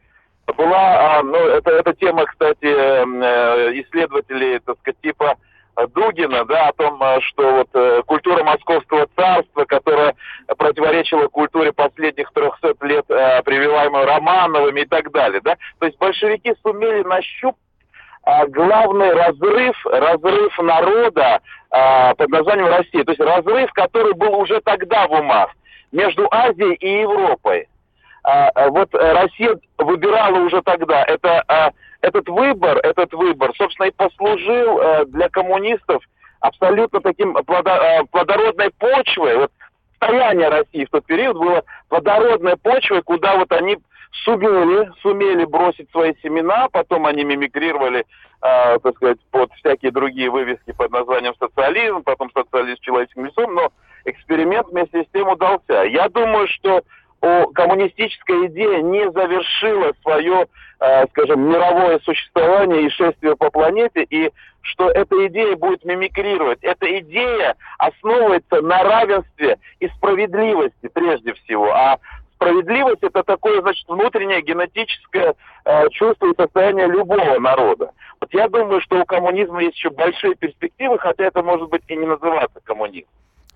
была, 0.57 1.19
а, 1.19 1.23
ну, 1.23 1.37
это, 1.37 1.71
это 1.71 1.95
тема, 1.95 2.27
кстати, 2.27 2.65
э, 2.65 3.81
исследователей, 3.83 4.59
так 4.61 4.79
сказать, 4.81 5.01
типа 5.01 5.37
Дугина, 5.95 6.45
да, 6.45 6.69
о 6.69 6.73
том, 6.73 7.03
э, 7.03 7.21
что 7.21 7.53
вот 7.53 7.69
э, 7.75 8.03
культура 8.07 8.45
Московского 8.45 9.07
царства, 9.17 9.65
которая 9.65 10.15
противоречила 10.59 11.29
культуре 11.29 11.73
последних 11.73 12.31
300 12.33 12.75
лет, 12.87 13.05
э, 13.09 13.43
прививаемой 13.43 14.05
Романовыми 14.05 14.81
и 14.81 14.87
так 14.87 15.11
далее, 15.13 15.41
да. 15.43 15.57
То 15.79 15.87
есть 15.87 15.99
большевики 15.99 16.55
сумели 16.63 17.03
нащупать 17.03 17.57
а, 18.25 18.47
главный 18.47 19.13
разрыв, 19.13 19.75
разрыв 19.85 20.57
народа 20.59 21.41
а, 21.71 22.15
под 22.15 22.29
названием 22.31 22.69
Россия. 22.69 23.03
То 23.05 23.13
есть 23.13 23.21
разрыв, 23.21 23.73
который 23.73 24.15
был 24.15 24.39
уже 24.39 24.61
тогда 24.61 25.09
в 25.09 25.13
умах 25.13 25.51
между 25.91 26.29
Азией 26.31 26.75
и 26.75 27.01
Европой. 27.01 27.67
А, 28.25 28.49
а, 28.55 28.69
вот 28.69 28.95
э, 28.95 29.13
Россия 29.13 29.59
выбирала 29.79 30.39
уже 30.39 30.63
тогда. 30.63 31.05
Это, 31.05 31.43
а, 31.49 31.73
этот 32.01 32.29
выбор, 32.29 32.79
этот 32.79 33.13
выбор, 33.13 33.53
собственно, 33.57 33.87
и 33.87 33.93
послужил 33.93 34.81
э, 34.81 35.05
для 35.07 35.29
коммунистов 35.29 36.03
абсолютно 36.41 37.01
таким 37.01 37.37
э, 37.37 37.43
плодородной 37.43 38.71
почвой. 38.79 39.39
Вот 39.39 39.51
состояние 39.99 40.49
России 40.49 40.85
в 40.85 40.91
тот 40.91 41.05
период 41.07 41.37
было 41.37 41.65
плодородной 41.89 42.57
почвой, 42.57 43.03
куда 43.03 43.37
вот 43.37 43.51
они 43.53 43.79
сумели, 44.25 44.91
сумели 45.01 45.45
бросить 45.45 45.91
свои 45.91 46.15
семена, 46.23 46.69
потом 46.71 47.07
они 47.07 47.25
мимикрировали, 47.25 48.01
э, 48.01 48.79
так 48.79 48.97
сказать, 48.97 49.19
под 49.31 49.53
всякие 49.55 49.91
другие 49.91 50.31
вывески 50.31 50.73
под 50.73 50.93
названием 50.93 51.35
социализм, 51.41 52.03
потом 52.03 52.31
социализм 52.33 52.77
с 52.77 52.85
человеческим 52.85 53.27
лицом, 53.27 53.55
но 53.55 53.71
эксперимент 54.05 54.69
вместе 54.69 55.05
с 55.05 55.07
тем 55.13 55.29
удался. 55.29 55.85
Я 55.85 56.09
думаю, 56.09 56.47
что 56.49 56.83
коммунистическая 57.55 58.47
идея 58.47 58.83
не 58.83 59.11
завершила 59.13 59.93
свое, 60.03 60.47
э, 60.81 61.07
скажем, 61.09 61.49
мировое 61.49 62.01
существование 62.01 62.87
и 62.87 62.91
шествие 62.91 63.37
по 63.37 63.51
планете, 63.51 64.03
и 64.03 64.31
что 64.63 64.91
эта 64.91 65.27
идея 65.29 65.57
будет 65.57 65.85
мимикрировать. 65.85 66.59
Эта 66.63 66.99
идея 66.99 67.57
основывается 67.79 68.61
на 68.61 68.83
равенстве 68.83 69.59
и 69.79 69.89
справедливости 69.89 70.89
прежде 70.93 71.35
всего. 71.35 71.73
А 71.73 71.99
справедливость 72.35 73.03
это 73.03 73.23
такое, 73.23 73.61
значит, 73.61 73.89
внутреннее 73.89 74.43
генетическое 74.43 75.35
э, 75.65 75.89
чувство 75.91 76.27
и 76.27 76.37
состояние 76.37 76.89
любого 76.89 77.39
народа. 77.39 77.93
Вот 78.21 78.35
я 78.35 78.49
думаю, 78.49 78.81
что 78.81 79.01
у 79.01 79.05
коммунизма 79.05 79.63
есть 79.63 79.77
еще 79.77 79.91
большие 79.91 80.35
перспективы, 80.35 80.99
хотя 80.99 81.25
это 81.25 81.43
может 81.43 81.69
быть 81.69 81.83
и 81.87 81.97
не 81.97 82.07
называться 82.07 82.61
коммунизм. 82.65 83.09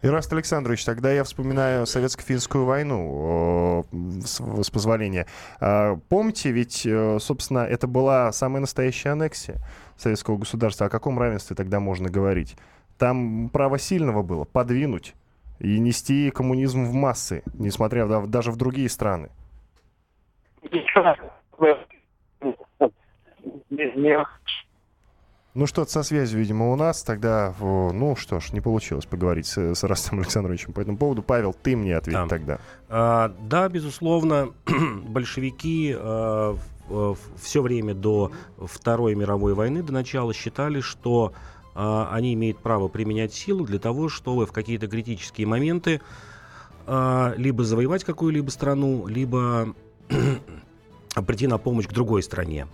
Ираст 0.03 0.31
Александрович, 0.33 0.85
тогда 0.85 1.11
я 1.11 1.25
вспоминаю 1.25 1.87
советско-финскую 1.87 2.65
войну, 2.65 3.85
э, 3.93 4.21
с, 4.25 4.71
позволения. 4.71 5.27
А, 5.59 5.97
Помните, 6.09 6.51
ведь, 6.51 6.85
э, 6.85 7.19
собственно, 7.19 7.61
это 7.61 7.87
была 7.87 8.31
самая 8.33 8.61
настоящая 8.61 9.11
аннексия 9.11 9.57
советского 9.97 10.37
государства. 10.37 10.87
О 10.87 10.91
каком 10.91 11.19
равенстве 11.19 11.57
тогда 11.57 11.81
можно 11.81 12.11
говорить? 12.11 12.57
Там 12.99 13.49
право 13.49 13.79
сильного 13.79 14.23
было 14.23 14.45
подвинуть 14.45 15.15
и 15.61 15.79
нести 15.79 16.31
коммунизм 16.31 16.85
в 16.85 16.93
массы, 16.93 17.43
несмотря 17.55 18.07
даже 18.27 18.51
в 18.51 18.57
другие 18.57 18.91
страны. 18.91 19.31
Ну, 25.57 25.67
что-то 25.67 25.91
со 25.91 26.03
связью, 26.03 26.41
видимо, 26.41 26.71
у 26.71 26.77
нас. 26.77 27.03
Тогда, 27.03 27.55
ну 27.61 28.15
что 28.15 28.41
ж, 28.41 28.53
не 28.53 28.61
получилось 28.61 29.07
поговорить 29.07 29.47
с, 29.47 29.75
с 29.75 29.83
Растом 29.85 30.19
Александровичем 30.19 30.75
по 30.75 30.81
этому 30.81 30.99
поводу. 30.99 31.23
Павел, 31.23 31.55
ты 31.55 31.77
мне 31.77 31.97
ответь 31.97 32.15
да. 32.15 32.29
тогда. 32.29 32.59
А, 32.91 33.35
да, 33.41 33.67
безусловно, 33.71 34.51
большевики 35.09 35.97
а, 35.99 36.59
все 37.41 37.63
время 37.63 37.95
до 37.95 38.33
Второй 38.59 39.15
мировой 39.15 39.55
войны, 39.55 39.83
до 39.83 39.95
начала, 39.95 40.35
считали, 40.35 40.81
что 40.81 41.33
а, 41.75 42.11
они 42.13 42.35
имеют 42.35 42.59
право 42.59 42.89
применять 42.89 43.33
силу 43.33 43.65
для 43.65 43.79
того, 43.79 44.11
чтобы 44.11 44.45
в 44.45 44.53
какие-то 44.53 44.89
критические 44.89 45.47
моменты 45.47 46.03
а, 46.87 47.33
либо 47.39 47.65
завоевать 47.65 48.05
какую-либо 48.05 48.51
страну, 48.51 49.07
либо 49.07 49.75
прийти 51.27 51.47
на 51.47 51.57
помощь 51.57 51.87
к 51.87 51.95
другой 51.95 52.23
стране. 52.23 52.67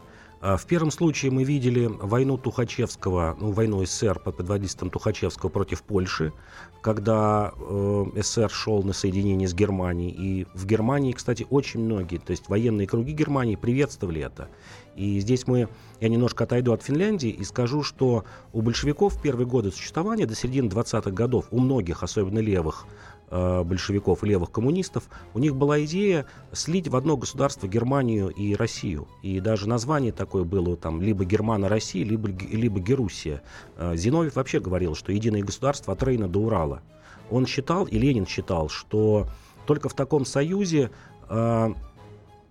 А, 0.42 0.56
в 0.56 0.66
первом 0.66 0.90
случае 0.90 1.30
мы 1.30 1.44
видели 1.44 1.86
войну 1.86 2.36
Тухачевского, 2.36 3.36
ну, 3.40 3.52
войну 3.52 3.84
СССР 3.86 4.18
под 4.18 4.38
предводительством 4.38 4.90
Тухачевского 4.90 5.50
против 5.50 5.84
Польши, 5.84 6.32
когда 6.80 7.52
э, 7.56 8.04
СССР 8.16 8.50
шел 8.50 8.82
на 8.82 8.92
соединение 8.92 9.46
с 9.46 9.54
Германией. 9.54 10.10
И 10.10 10.46
в 10.52 10.66
Германии, 10.66 11.12
кстати, 11.12 11.46
очень 11.48 11.84
многие, 11.84 12.18
то 12.18 12.32
есть 12.32 12.48
военные 12.48 12.88
круги 12.88 13.12
Германии 13.12 13.54
приветствовали 13.54 14.20
это. 14.20 14.48
И 14.96 15.20
здесь 15.20 15.46
мы, 15.46 15.68
я 16.00 16.08
немножко 16.08 16.42
отойду 16.42 16.72
от 16.72 16.82
Финляндии 16.82 17.30
и 17.30 17.44
скажу, 17.44 17.84
что 17.84 18.24
у 18.52 18.62
большевиков 18.62 19.14
в 19.14 19.22
первые 19.22 19.46
годы 19.46 19.70
существования, 19.70 20.26
до 20.26 20.34
середины 20.34 20.66
20-х 20.66 21.12
годов, 21.12 21.46
у 21.52 21.60
многих, 21.60 22.02
особенно 22.02 22.40
левых, 22.40 22.86
большевиков 23.32 24.22
и 24.22 24.26
левых 24.26 24.50
коммунистов, 24.50 25.08
у 25.32 25.38
них 25.38 25.56
была 25.56 25.82
идея 25.84 26.26
слить 26.52 26.88
в 26.88 26.96
одно 26.96 27.16
государство 27.16 27.66
Германию 27.66 28.28
и 28.28 28.54
Россию. 28.54 29.08
И 29.22 29.40
даже 29.40 29.68
название 29.68 30.12
такое 30.12 30.44
было 30.44 30.76
там 30.76 31.00
либо 31.00 31.24
Германа-Россия, 31.24 32.04
либо, 32.04 32.28
либо 32.28 32.80
Геруссия. 32.80 33.42
Э, 33.76 33.96
Зиновьев 33.96 34.36
вообще 34.36 34.60
говорил, 34.60 34.94
что 34.94 35.12
единое 35.12 35.42
государство 35.42 35.94
от 35.94 36.02
Рейна 36.02 36.28
до 36.28 36.40
Урала. 36.40 36.82
Он 37.30 37.46
считал, 37.46 37.86
и 37.86 37.98
Ленин 37.98 38.26
считал, 38.26 38.68
что 38.68 39.26
только 39.66 39.88
в 39.88 39.94
таком 39.94 40.26
союзе 40.26 40.90
э, 41.30 41.74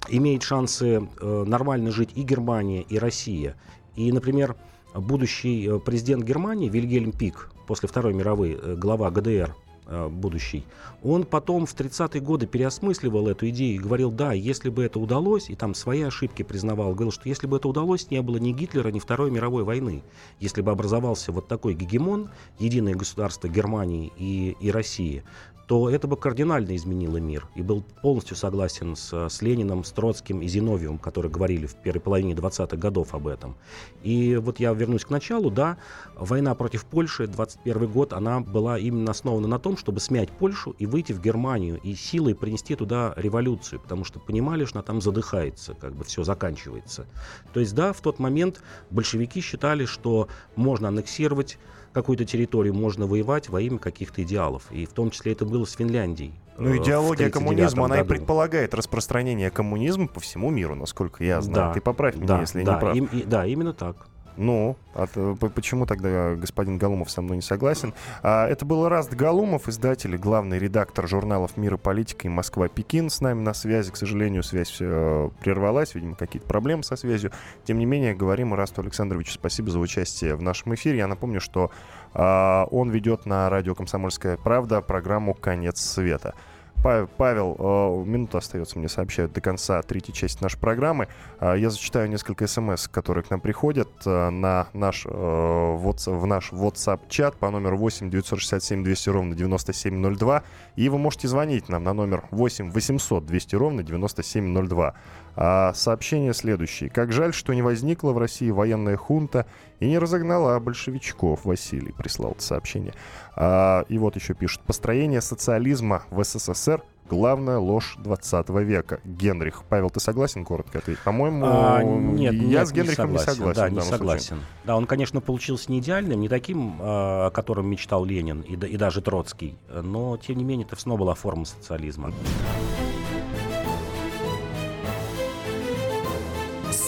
имеет 0.10 0.42
шансы 0.42 1.08
э, 1.22 1.44
нормально 1.46 1.92
жить 1.92 2.10
и 2.16 2.24
Германия, 2.24 2.82
и 2.82 2.98
Россия. 2.98 3.56
И, 3.96 4.12
например, 4.12 4.56
будущий 4.96 5.68
э, 5.68 5.80
президент 5.80 6.24
Германии 6.24 6.70
Вильгельм 6.70 7.12
Пик 7.12 7.52
после 7.68 7.88
Второй 7.88 8.14
мировой, 8.14 8.60
глава 8.76 9.12
ГДР, 9.12 9.56
Э, 9.56 9.61
будущий, 9.88 10.64
он 11.04 11.24
потом 11.24 11.66
в 11.66 11.76
30-е 11.76 12.22
годы 12.22 12.46
переосмысливал 12.46 13.28
эту 13.28 13.50
идею 13.50 13.76
и 13.76 13.80
говорил, 13.80 14.12
да, 14.12 14.34
если 14.34 14.70
бы 14.70 14.84
это 14.84 15.00
удалось, 15.00 15.50
и 15.50 15.56
там 15.56 15.74
свои 15.74 16.02
ошибки 16.02 16.44
признавал, 16.44 16.94
говорил, 16.94 17.12
что 17.12 17.28
если 17.28 17.48
бы 17.48 17.58
это 17.58 17.68
удалось, 17.68 18.10
не 18.12 18.22
было 18.22 18.38
ни 18.38 18.52
Гитлера, 18.52 18.90
ни 18.90 19.00
Второй 19.00 19.32
мировой 19.32 19.64
войны. 19.64 20.04
Если 20.40 20.62
бы 20.62 20.72
образовался 20.72 21.32
вот 21.32 21.48
такой 21.48 21.74
гегемон, 21.74 22.30
единое 22.60 22.96
государство 22.96 23.48
Германии 23.48 24.12
и, 24.18 24.56
и 24.60 24.72
России, 24.72 25.24
то 25.68 25.90
это 25.90 26.08
бы 26.08 26.18
кардинально 26.18 26.76
изменило 26.76 27.18
мир. 27.18 27.48
И 27.56 27.62
был 27.62 27.84
полностью 28.02 28.36
согласен 28.36 28.96
с, 28.96 29.30
с 29.30 29.42
Лениным, 29.42 29.84
с 29.84 29.92
Троцким 29.92 30.42
и 30.42 30.48
Зиновьевым, 30.48 30.98
которые 30.98 31.32
говорили 31.32 31.66
в 31.66 31.76
первой 31.76 32.02
половине 32.02 32.34
20-х 32.34 32.78
годов 32.78 33.14
об 33.14 33.28
этом. 33.28 33.56
И 34.04 34.36
вот 34.36 34.60
я 34.60 34.74
вернусь 34.74 35.06
к 35.06 35.10
началу, 35.10 35.50
да, 35.50 35.78
война 36.16 36.56
против 36.56 36.86
Польши, 36.86 37.28
21 37.28 37.88
год, 37.88 38.14
она 38.14 38.40
была 38.40 38.78
именно 38.78 39.12
основана 39.12 39.48
на 39.48 39.60
том, 39.60 39.78
чтобы 39.78 40.00
смять 40.00 40.30
Польшу 40.30 40.76
и 40.78 40.86
выйти 40.86 41.14
в 41.14 41.22
Германию 41.22 41.80
и 41.82 41.96
силой 41.96 42.36
принести 42.36 42.76
туда 42.76 43.14
революцию, 43.16 43.80
потому 43.80 44.04
что 44.04 44.20
понимали, 44.20 44.66
что 44.66 44.80
она 44.80 44.84
там 44.84 45.02
задыхается, 45.02 45.74
как 45.74 45.94
бы 45.94 46.04
все 46.04 46.24
заканчивается. 46.24 47.06
То 47.54 47.60
есть, 47.60 47.74
да, 47.76 47.94
в 47.94 48.02
тот 48.02 48.20
момент 48.20 48.62
большевики 48.90 49.42
считали, 49.42 49.86
что 49.86 50.28
можно 50.56 50.90
аннексировать 50.90 51.58
какую-то 51.94 52.26
территорию 52.26 52.74
можно 52.74 53.08
воевать 53.08 53.50
во 53.50 53.62
имя 53.62 53.80
каких-то 53.80 54.24
идеалов. 54.24 54.72
И 54.72 54.86
в 54.86 54.94
том 54.94 55.12
числе 55.12 55.34
это 55.34 55.46
было 55.46 55.66
с 55.66 55.74
Финляндией. 55.74 56.34
Ну, 56.58 56.74
э, 56.74 56.78
идеология 56.78 57.30
коммунизма, 57.30 57.86
она 57.86 58.02
и 58.02 58.04
предполагает 58.04 58.74
распространение 58.74 59.50
коммунизма 59.50 60.08
по 60.08 60.20
всему 60.20 60.50
миру, 60.50 60.76
насколько 60.76 61.24
я 61.24 61.42
знаю. 61.42 61.70
Да, 61.70 61.74
Ты 61.74 61.82
поправь 61.82 62.16
меня, 62.16 62.28
да, 62.28 62.40
если 62.42 62.64
да, 62.64 62.74
не 62.74 62.80
прав. 62.80 62.96
Им, 62.96 63.06
и, 63.06 63.24
да, 63.24 63.46
именно 63.46 63.74
так. 63.74 64.08
Ну, 64.38 64.78
а 64.94 65.08
почему 65.08 65.86
тогда 65.86 66.36
господин 66.36 66.78
Галумов 66.78 67.12
со 67.12 67.22
мной 67.22 67.38
не 67.38 67.42
согласен? 67.42 67.94
А, 68.24 68.48
это 68.48 68.66
был 68.66 68.88
Раст 68.88 69.14
Галумов, 69.14 69.68
издатель 69.68 70.18
главный 70.18 70.60
редактор 70.60 71.08
журналов 71.08 71.58
«Мир 71.58 71.76
и 71.76 71.78
политика» 71.78 72.28
и 72.28 72.30
«Москва-Пекин». 72.30 73.10
С 73.10 73.22
нами 73.22 73.42
на 73.42 73.54
связи. 73.54 73.92
К 73.92 73.98
сожалению, 73.98 74.44
связь 74.44 74.78
э, 74.80 75.30
прервалась. 75.42 75.96
Видимо, 75.96 76.16
какие-то 76.16 76.48
проблемы 76.48 76.84
со 76.84 76.96
связью. 76.96 77.32
Тем 77.66 77.80
не 77.80 77.86
менее, 77.86 78.14
говорим 78.14 78.54
Расту 78.54 78.82
Александровичу 78.82 79.34
спасибо 79.34 79.70
за 79.70 79.80
участие 79.80 80.36
в 80.36 80.42
нашем 80.42 80.74
эфире. 80.76 81.00
Я 81.00 81.08
напомню, 81.08 81.42
что 81.42 81.72
э, 82.14 82.66
он 82.72 82.90
ведет 82.90 83.26
на 83.26 83.50
радио 83.50 83.76
«Комсомольская 83.76 84.38
правда» 84.38 84.82
программу 84.82 85.34
«Конец 85.34 85.80
света». 85.80 86.36
Павел, 86.82 87.56
э, 87.60 88.10
минута 88.10 88.40
остается, 88.40 88.80
мне 88.80 88.90
сообщают, 88.90 89.34
до 89.34 89.42
конца 89.42 89.82
третьей 89.84 90.14
части 90.14 90.42
нашей 90.42 90.60
программы. 90.60 91.08
Э, 91.40 91.54
я 91.58 91.70
зачитаю 91.70 92.10
несколько 92.10 92.48
смс, 92.48 92.88
которые 92.88 93.24
к 93.24 93.30
нам 93.30 93.40
приходят 93.40 93.90
э, 94.06 94.30
на 94.30 94.68
наш, 94.74 95.06
в 95.06 96.26
наш 96.26 96.52
WhatsApp-чат 96.52 97.38
по 97.38 97.52
номеру 97.52 97.78
8 97.78 98.10
967 98.10 98.84
200 98.84 99.10
ровно 99.10 99.36
9702. 99.36 100.44
И 100.76 100.90
вы 100.90 100.98
можете 100.98 101.28
звонить 101.28 101.70
нам 101.70 101.84
на 101.84 101.94
номер 101.94 102.24
8 102.32 102.72
800 102.72 103.26
200 103.26 103.56
ровно 103.56 103.84
9702. 103.84 104.94
А 105.36 105.74
сообщение 105.74 106.34
следующее. 106.34 106.90
Как 106.90 107.12
жаль, 107.12 107.34
что 107.34 107.54
не 107.54 107.62
возникла 107.62 108.12
в 108.12 108.18
России 108.18 108.50
военная 108.50 108.98
хунта 108.98 109.46
и 109.80 109.88
не 109.88 109.98
разогнала 109.98 110.60
большевичков. 110.60 111.46
Василий 111.46 111.92
прислал 111.92 112.32
это 112.32 112.44
сообщение. 112.44 112.94
А, 113.36 113.86
и 113.90 113.98
вот 113.98 114.16
еще 114.16 114.34
пишет. 114.34 114.62
Построение 114.62 115.22
социализма 115.22 116.04
в 116.10 116.24
СССР 116.24 116.84
главная 117.12 117.58
ложь 117.58 117.96
20 118.00 118.50
века. 118.50 119.02
Генрих. 119.04 119.64
Павел, 119.68 119.90
ты 119.90 120.00
согласен 120.00 120.46
коротко 120.46 120.80
ответить? 120.80 121.04
По-моему, 121.04 121.46
а, 121.46 121.84
нет, 121.84 122.34
я 122.34 122.42
нет, 122.42 122.68
с 122.68 122.72
Генрихом 122.72 123.12
не 123.12 123.18
согласен. 123.18 123.44
Не 123.48 123.54
согласен 123.54 123.56
да, 123.56 123.70
не 123.70 123.82
согласен. 123.82 124.28
Случае. 124.28 124.48
Да, 124.64 124.78
он, 124.78 124.86
конечно, 124.86 125.20
получился 125.20 125.72
не 125.72 125.80
идеальным, 125.80 126.22
не 126.22 126.30
таким, 126.30 126.78
а, 126.80 127.28
о 127.28 127.32
котором 127.32 127.68
мечтал 127.68 128.06
Ленин 128.06 128.42
и, 128.42 128.54
и 128.54 128.78
даже 128.78 129.02
Троцкий, 129.02 129.58
но, 129.70 130.18
тем 130.18 130.38
не 130.38 130.46
менее, 130.46 130.66
это 130.66 130.80
снова 130.80 131.00
была 131.00 131.14
форма 131.14 131.44
социализма. 131.44 132.14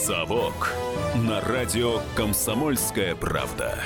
«Совок» 0.06 0.74
на 1.16 1.40
радио 1.40 2.02
«Комсомольская 2.14 3.16
правда». 3.16 3.82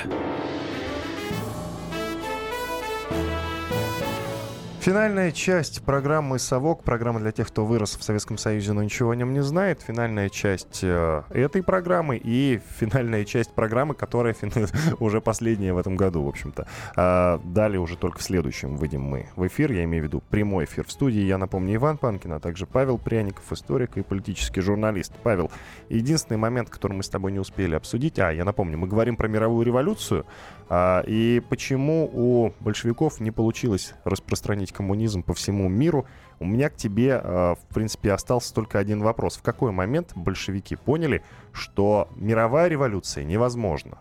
Финальная 4.80 5.32
часть 5.32 5.82
программы 5.82 6.38
«Совок», 6.38 6.84
программа 6.84 7.18
для 7.18 7.32
тех, 7.32 7.48
кто 7.48 7.66
вырос 7.66 7.96
в 7.98 8.02
Советском 8.04 8.38
Союзе, 8.38 8.72
но 8.72 8.82
ничего 8.82 9.10
о 9.10 9.16
нем 9.16 9.32
не 9.32 9.42
знает. 9.42 9.82
Финальная 9.82 10.28
часть 10.28 10.80
э, 10.82 11.24
этой 11.30 11.64
программы 11.64 12.16
и 12.16 12.60
финальная 12.78 13.24
часть 13.24 13.52
программы, 13.52 13.94
которая 13.94 14.34
фин... 14.34 14.52
уже 15.00 15.20
последняя 15.20 15.74
в 15.74 15.78
этом 15.78 15.96
году, 15.96 16.22
в 16.22 16.28
общем-то. 16.28 16.68
А, 16.96 17.40
далее 17.44 17.80
уже 17.80 17.96
только 17.96 18.18
в 18.18 18.22
следующем 18.22 18.76
выйдем 18.76 19.02
мы 19.02 19.26
в 19.34 19.46
эфир, 19.48 19.72
я 19.72 19.82
имею 19.82 20.04
в 20.04 20.06
виду 20.06 20.22
прямой 20.30 20.64
эфир 20.64 20.86
в 20.86 20.92
студии. 20.92 21.22
Я 21.22 21.38
напомню, 21.38 21.74
Иван 21.74 21.98
Панкин, 21.98 22.34
а 22.34 22.40
также 22.40 22.64
Павел 22.64 22.98
Пряников, 22.98 23.52
историк 23.52 23.96
и 23.96 24.02
политический 24.02 24.60
журналист. 24.60 25.12
Павел, 25.24 25.50
единственный 25.88 26.38
момент, 26.38 26.70
который 26.70 26.92
мы 26.92 27.02
с 27.02 27.08
тобой 27.08 27.32
не 27.32 27.40
успели 27.40 27.74
обсудить, 27.74 28.20
а, 28.20 28.30
я 28.30 28.44
напомню, 28.44 28.78
мы 28.78 28.86
говорим 28.86 29.16
про 29.16 29.26
мировую 29.26 29.66
революцию, 29.66 30.24
а, 30.70 31.02
и 31.06 31.42
почему 31.48 32.08
у 32.12 32.52
большевиков 32.60 33.20
не 33.20 33.32
получилось 33.32 33.94
распространить 34.04 34.72
коммунизм 34.78 35.24
по 35.24 35.34
всему 35.34 35.68
миру, 35.68 36.06
у 36.38 36.46
меня 36.46 36.70
к 36.70 36.76
тебе, 36.76 37.20
а, 37.20 37.56
в 37.56 37.74
принципе, 37.74 38.12
остался 38.12 38.54
только 38.54 38.78
один 38.78 39.02
вопрос. 39.02 39.36
В 39.36 39.42
какой 39.42 39.72
момент 39.72 40.12
большевики 40.14 40.76
поняли, 40.76 41.24
что 41.52 42.08
мировая 42.14 42.68
революция 42.68 43.24
невозможна? 43.24 43.98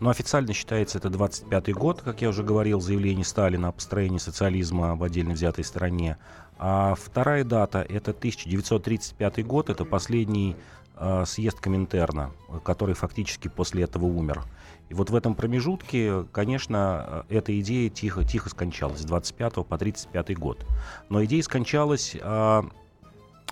Но 0.00 0.06
ну, 0.06 0.10
официально 0.10 0.52
считается 0.52 0.98
это 0.98 1.08
25-й 1.08 1.72
год, 1.74 2.02
как 2.02 2.22
я 2.22 2.30
уже 2.30 2.42
говорил, 2.42 2.80
заявление 2.80 3.24
Сталина 3.24 3.68
о 3.68 3.72
построении 3.72 4.18
социализма 4.18 4.96
в 4.96 5.04
отдельно 5.04 5.34
взятой 5.34 5.62
стране. 5.62 6.16
А 6.58 6.96
вторая 6.96 7.44
дата— 7.44 7.78
это 7.88 8.10
1935 8.10 9.46
год, 9.46 9.70
это 9.70 9.84
последний 9.84 10.56
э, 10.96 11.24
съезд 11.24 11.60
Коминтерна, 11.60 12.32
который 12.64 12.94
фактически 12.94 13.46
после 13.46 13.84
этого 13.84 14.06
умер. 14.06 14.42
И 14.90 14.94
вот 14.94 15.08
в 15.08 15.14
этом 15.14 15.36
промежутке, 15.36 16.24
конечно, 16.32 17.24
эта 17.28 17.58
идея 17.60 17.88
тихо, 17.88 18.24
тихо 18.24 18.50
скончалась 18.50 19.00
с 19.00 19.04
25 19.04 19.64
по 19.66 19.78
35 19.78 20.36
год. 20.36 20.66
Но 21.08 21.24
идея 21.24 21.42
скончалась 21.44 22.16
э, 22.20 22.62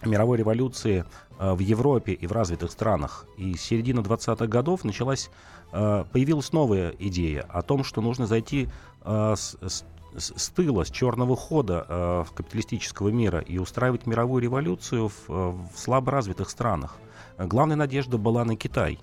мировой 0.04 0.38
революции 0.38 1.04
э, 1.38 1.52
в 1.54 1.60
Европе 1.60 2.12
и 2.12 2.26
в 2.26 2.32
развитых 2.32 2.72
странах. 2.72 3.24
И 3.36 3.54
с 3.54 3.62
середины 3.62 4.00
20-х 4.00 4.48
годов 4.48 4.82
началась, 4.82 5.30
э, 5.72 6.04
появилась 6.12 6.52
новая 6.52 6.90
идея 6.98 7.42
о 7.42 7.62
том, 7.62 7.84
что 7.84 8.00
нужно 8.00 8.26
зайти 8.26 8.68
э, 9.04 9.34
с, 9.36 9.56
с 9.62 9.84
с 10.16 10.48
тыла, 10.48 10.84
с 10.84 10.90
черного 10.90 11.36
хода 11.36 11.86
э, 11.86 12.24
капиталистического 12.34 13.10
мира 13.10 13.38
и 13.38 13.58
устраивать 13.58 14.06
мировую 14.06 14.42
революцию 14.42 15.08
в, 15.08 15.28
в 15.28 15.70
слаборазвитых 15.76 16.50
странах. 16.50 16.96
Главная 17.36 17.76
надежда 17.76 18.18
была 18.18 18.44
на 18.44 18.56
Китай. 18.56 18.98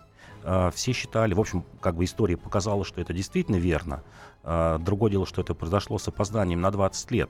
Э, 0.45 0.71
все 0.73 0.93
считали, 0.93 1.33
в 1.33 1.39
общем, 1.39 1.65
как 1.81 1.95
бы 1.95 2.05
история 2.05 2.37
показала, 2.37 2.85
что 2.85 3.01
это 3.01 3.13
действительно 3.13 3.57
верно. 3.57 4.03
Э, 4.43 4.77
другое 4.79 5.11
дело, 5.11 5.25
что 5.25 5.41
это 5.41 5.53
произошло 5.53 5.97
с 5.97 6.07
опозданием 6.07 6.61
на 6.61 6.71
20 6.71 7.11
лет. 7.11 7.29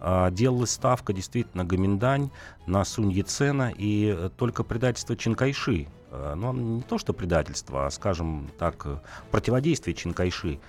Э, 0.00 0.30
делалась 0.30 0.70
ставка 0.70 1.12
действительно 1.12 1.64
Гоминдань 1.64 2.30
на 2.66 2.84
Сунь 2.84 3.12
Яцена, 3.12 3.72
и 3.76 4.30
только 4.36 4.64
предательство 4.64 5.16
Чинкайши, 5.16 5.88
ну, 6.10 6.52
не 6.52 6.82
то 6.82 6.98
что 6.98 7.12
предательство, 7.12 7.86
а, 7.86 7.90
скажем 7.90 8.48
так, 8.58 8.86
противодействие 9.30 9.94
Чинкайши, 9.94 10.60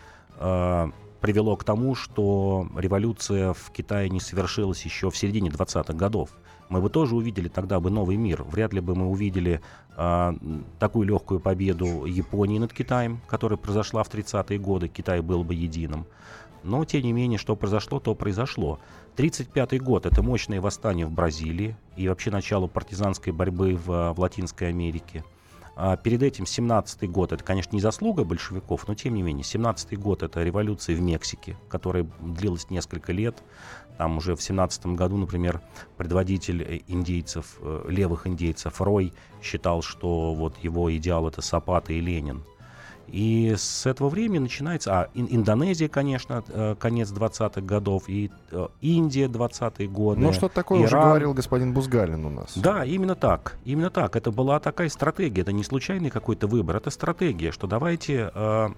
привело 1.22 1.56
к 1.56 1.64
тому, 1.64 1.96
что 1.96 2.68
революция 2.76 3.54
в 3.54 3.72
Китае 3.72 4.10
не 4.10 4.20
совершилась 4.20 4.84
еще 4.84 5.10
в 5.10 5.18
середине 5.18 5.50
20-х 5.50 5.94
годов. 5.94 6.32
Мы 6.70 6.82
бы 6.82 6.90
тоже 6.90 7.16
увидели 7.16 7.48
тогда 7.48 7.80
бы 7.80 7.90
новый 7.90 8.18
мир. 8.18 8.44
Вряд 8.44 8.74
ли 8.74 8.82
бы 8.82 8.96
мы 8.96 9.08
увидели 9.08 9.62
э, 9.96 10.34
такую 10.80 11.08
легкую 11.08 11.40
победу 11.40 12.06
Японии 12.06 12.60
над 12.60 12.74
Китаем, 12.74 13.22
которая 13.28 13.58
произошла 13.58 14.04
в 14.04 14.10
30-е 14.14 14.60
годы. 14.60 14.88
Китай 14.88 15.22
был 15.22 15.44
бы 15.44 15.56
единым. 15.56 16.06
Но, 16.64 16.84
тем 16.84 17.04
не 17.04 17.14
менее, 17.14 17.40
что 17.40 17.56
произошло, 17.56 18.00
то 18.00 18.16
произошло. 18.16 18.80
1935 19.14 19.82
год– 19.82 20.06
это 20.08 20.22
мощное 20.22 20.60
восстание 20.60 21.06
в 21.06 21.12
Бразилии 21.12 21.76
и 21.96 22.08
вообще 22.10 22.32
начало 22.32 22.68
партизанской 22.68 23.32
борьбы 23.32 23.76
в, 23.76 24.14
в 24.14 24.20
Латинской 24.20 24.70
Америке– 24.70 25.24
а 25.34 25.37
перед 26.04 26.24
этим 26.24 26.46
17-й 26.46 27.08
год, 27.08 27.32
это, 27.32 27.44
конечно, 27.44 27.76
не 27.76 27.82
заслуга 27.82 28.24
большевиков, 28.24 28.88
но 28.88 28.96
тем 28.96 29.14
не 29.14 29.22
менее, 29.22 29.44
17-й 29.44 29.96
год 29.96 30.24
это 30.24 30.44
революция 30.44 30.96
в 30.96 31.02
Мексике, 31.02 31.58
которая 31.70 32.08
длилась 32.20 32.70
несколько 32.70 33.12
лет. 33.12 33.44
Там 33.98 34.18
уже 34.18 34.36
в 34.36 34.42
17 34.42 34.88
году, 34.88 35.18
например, 35.18 35.62
предводитель 35.98 36.84
индейцев, 36.88 37.58
э, 37.62 37.86
левых 37.90 38.28
индейцев 38.28 38.82
Рой 38.82 39.14
считал, 39.42 39.82
что 39.82 40.34
вот 40.34 40.58
его 40.60 40.96
идеал 40.96 41.28
это 41.28 41.42
Сапата 41.42 41.94
и 41.94 42.00
Ленин– 42.00 42.44
и 43.08 43.56
с 43.58 43.86
этого 43.86 44.10
времени 44.10 44.40
начинается... 44.40 44.92
А, 44.92 45.10
Индонезия, 45.14 45.88
конечно, 45.88 46.44
э, 46.48 46.76
конец 46.80 47.12
20-х 47.12 47.62
годов, 47.62 48.04
и 48.08 48.32
э, 48.52 48.68
Индия 48.82 49.28
20-е 49.28 49.88
годы. 49.88 50.22
Ну, 50.22 50.34
что 50.34 50.50
такое 50.50 50.80
Иран. 50.80 50.88
уже 50.88 50.98
говорил 50.98 51.34
господин 51.34 51.74
Бузгалин 51.74 52.26
у 52.26 52.30
нас. 52.30 52.58
Да, 52.58 52.84
именно 52.86 53.16
так. 53.16 53.58
Именно 53.66 53.90
так. 53.90 54.16
Это 54.16 54.32
была 54.32 54.60
такая 54.60 54.90
стратегия. 54.90 55.42
Это 55.42 55.54
не 55.54 55.64
случайный 55.64 56.10
какой-то 56.10 56.48
выбор. 56.48 56.78
Это 56.78 56.90
стратегия, 56.90 57.52
что 57.52 57.68
давайте 57.68 58.32
э, 58.34 58.70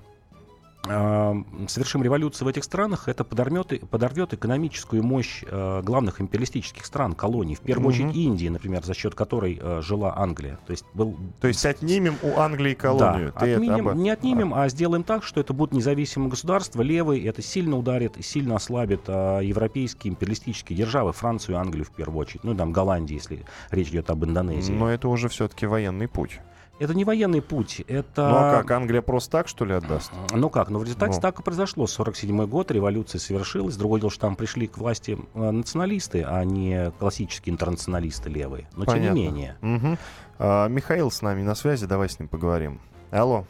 совершим 1.68 2.04
революцию 2.04 2.46
в 2.46 2.50
этих 2.50 2.64
странах, 2.64 3.08
это 3.08 3.24
подорвет, 3.24 3.88
подорвет 3.90 4.34
экономическую 4.34 5.04
мощь 5.04 5.44
э, 5.46 5.82
главных 5.84 6.20
империалистических 6.22 6.86
стран, 6.86 7.14
колоний. 7.14 7.56
В 7.56 7.62
первую 7.62 7.94
mm-hmm. 7.94 8.10
очередь 8.10 8.16
Индии, 8.16 8.48
например, 8.48 8.84
за 8.84 8.94
счет 8.94 9.16
которой 9.16 9.60
э, 9.62 9.82
жила 9.82 10.18
Англия. 10.18 10.60
То 10.66 10.72
есть, 10.72 10.86
был... 10.94 11.16
То 11.42 11.48
есть 11.48 11.66
отнимем 11.66 12.16
у 12.24 12.40
Англии 12.40 12.74
колонию? 12.74 13.34
Да, 13.34 13.46
отнимем, 13.46 13.90
это... 13.90 13.98
не 13.98 14.10
отнимем, 14.10 14.54
а. 14.54 14.64
а 14.64 14.70
сделаем 14.70 15.04
так, 15.04 15.24
что 15.24 15.40
это 15.40 15.54
будут 15.54 15.74
независимые 15.74 16.30
государства, 16.30 16.82
левые, 16.82 17.26
это 17.26 17.42
сильно 17.42 17.78
ударит 17.78 18.18
и 18.18 18.24
сильно 18.24 18.56
ослабит 18.56 19.02
э, 19.08 19.42
европейские 19.44 20.12
империалистические 20.12 20.78
державы, 20.78 21.14
Францию 21.14 21.56
и 21.56 21.60
Англию 21.60 21.86
в 21.86 21.92
первую 21.92 22.22
очередь. 22.22 22.44
Ну, 22.44 22.56
там, 22.56 22.72
Голландии, 22.72 23.16
если 23.16 23.46
речь 23.72 23.90
идет 23.90 24.10
об 24.10 24.26
Индонезии. 24.26 24.74
Но 24.74 24.90
это 24.90 25.08
уже 25.08 25.30
все-таки 25.30 25.66
военный 25.66 26.08
путь. 26.08 26.40
Это 26.80 26.96
не 26.96 27.04
военный 27.04 27.42
путь, 27.42 27.82
это... 27.88 28.30
Ну 28.30 28.36
а 28.38 28.52
как, 28.52 28.72
Англия 28.72 29.02
просто 29.02 29.32
так, 29.32 29.48
что 29.50 29.66
ли, 29.66 29.74
отдаст? 29.74 30.14
Ну 30.32 30.50
как, 30.50 30.70
ну 30.70 30.80
в 30.80 30.84
результате 30.84 31.16
ну. 31.16 31.22
так 31.22 31.40
и 31.40 31.44
произошло. 31.44 31.88
47 31.88 32.46
год, 32.46 32.72
революция 32.72 33.20
совершилась. 33.20 33.76
Другое 33.76 34.00
дело, 34.00 34.10
что 34.10 34.22
там 34.22 34.38
пришли 34.38 34.68
к 34.68 34.78
власти 34.78 35.18
э, 35.36 35.52
националисты, 35.52 36.24
а 36.26 36.44
не 36.46 36.92
классические 36.92 37.54
интернационалисты 37.54 38.30
левые. 38.30 38.68
Но 38.78 38.86
Понятно. 38.86 39.08
тем 39.08 39.14
не 39.14 39.26
менее. 39.26 39.56
Угу. 39.62 39.98
А, 40.40 40.68
Михаил 40.70 41.12
с 41.12 41.22
нами 41.22 41.42
на 41.42 41.54
связи, 41.54 41.86
давай 41.86 42.08
с 42.08 42.18
ним 42.18 42.30
поговорим. 42.30 42.80
Алло. 43.12 43.44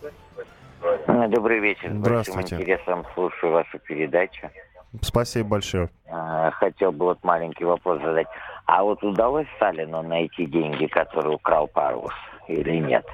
Добрый 1.07 1.59
вечер. 1.59 1.91
Здравствуйте. 1.93 2.57
С 2.57 2.59
интересом 2.59 3.05
слушаю 3.13 3.53
вашу 3.53 3.77
передачу. 3.79 4.49
Спасибо 5.01 5.49
большое. 5.49 5.89
А, 6.09 6.49
хотел 6.51 6.91
бы 6.91 7.05
вот 7.05 7.23
маленький 7.23 7.63
вопрос 7.63 8.01
задать. 8.01 8.27
А 8.65 8.83
вот 8.83 9.03
удалось 9.03 9.47
Сталину 9.57 10.01
найти 10.01 10.47
деньги, 10.47 10.87
которые 10.87 11.35
украл 11.35 11.67
Парус? 11.67 12.13
Или 12.49 12.79
нет. 12.79 13.05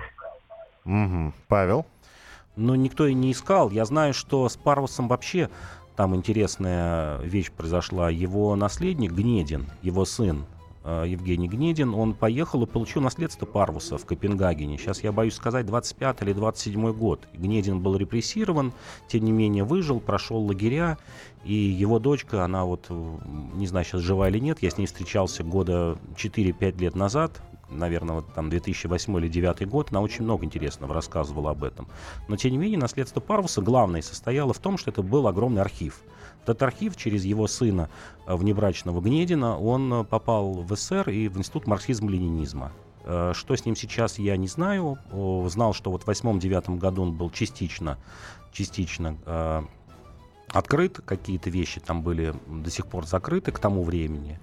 Угу. 0.86 1.34
Павел? 1.48 1.86
Ну, 2.56 2.76
никто 2.76 3.06
и 3.06 3.14
не 3.14 3.32
искал. 3.32 3.70
Я 3.70 3.86
знаю, 3.86 4.14
что 4.14 4.48
с 4.48 4.56
Парусом 4.56 5.08
вообще 5.08 5.50
там 5.96 6.16
интересная 6.16 7.20
вещь 7.20 7.52
произошла. 7.52 8.10
Его 8.10 8.56
наследник 8.56 9.12
Гнедин, 9.12 9.68
его 9.82 10.06
сын, 10.06 10.46
Э, 10.88 11.04
Евгений 11.08 11.48
Гнедин, 11.48 11.96
он 11.96 12.14
поехал 12.14 12.62
и 12.62 12.68
получил 12.68 13.02
наследство 13.02 13.48
Парвуса 13.48 13.98
в 13.98 14.06
Копенгагене. 14.06 14.78
Сейчас 14.78 15.04
я 15.04 15.12
боюсь 15.12 15.34
сказать, 15.34 15.66
25 15.66 16.22
или 16.22 16.34
27 16.34 16.94
год. 16.94 17.28
Гнедин 17.34 17.80
был 17.80 17.98
репрессирован, 17.98 18.72
тем 19.08 19.26
не 19.26 19.32
менее 19.32 19.64
выжил, 19.64 20.00
прошел 20.00 20.46
лагеря, 20.46 21.00
и 21.44 21.54
его 21.56 21.98
дочка, 21.98 22.46
она 22.46 22.66
вот, 22.66 22.86
не 22.90 23.66
знаю, 23.66 23.84
сейчас 23.84 24.02
жива 24.02 24.30
или 24.30 24.38
нет, 24.38 24.60
я 24.62 24.70
с 24.70 24.78
ней 24.78 24.86
встречался 24.86 25.44
года 25.44 25.98
4-5 26.18 26.80
лет 26.80 26.96
назад, 26.96 27.42
наверное, 27.70 28.16
вот 28.16 28.34
там 28.34 28.50
2008 28.50 29.12
или 29.14 29.28
2009 29.28 29.68
год, 29.68 29.88
она 29.92 30.02
очень 30.02 30.24
много 30.24 30.46
интересного 30.46 30.94
рассказывала 30.94 31.52
об 31.52 31.64
этом. 31.64 31.88
Но, 32.28 32.36
тем 32.36 32.52
не 32.52 32.58
менее, 32.58 32.80
наследство 32.80 33.20
Парвуса 33.20 33.62
главное 33.62 34.02
состояло 34.02 34.54
в 34.54 34.60
том, 34.60 34.78
что 34.78 34.92
это 34.92 35.02
был 35.02 35.28
огромный 35.28 35.62
архив. 35.62 36.02
Этот 36.44 36.62
архив 36.62 36.96
через 36.96 37.26
его 37.26 37.48
сына 37.48 37.90
э, 38.28 38.36
внебрачного 38.36 39.02
Гнедина, 39.02 39.58
он 39.58 39.92
э, 39.92 40.04
попал 40.04 40.54
в 40.54 40.76
СССР 40.76 41.10
и 41.10 41.28
в 41.28 41.38
Институт 41.40 41.66
марксизма-ленинизма. 41.66 42.72
Э, 43.04 43.32
что 43.34 43.56
с 43.56 43.66
ним 43.66 43.76
сейчас, 43.76 44.20
я 44.20 44.38
не 44.38 44.48
знаю. 44.48 45.00
Знал, 45.50 45.74
что 45.74 45.90
вот 45.90 46.04
в 46.04 46.08
восьмом-девятом 46.08 46.78
году 46.78 47.02
он 47.02 47.14
был 47.14 47.32
частично, 47.32 47.98
частично 48.52 49.66
открыт. 50.50 51.02
Какие-то 51.04 51.50
вещи 51.50 51.80
там 51.80 52.04
были 52.04 52.36
до 52.48 52.70
сих 52.70 52.86
пор 52.86 53.08
закрыты 53.08 53.52
к 53.52 53.58
тому 53.58 53.84
времени. 53.84 54.40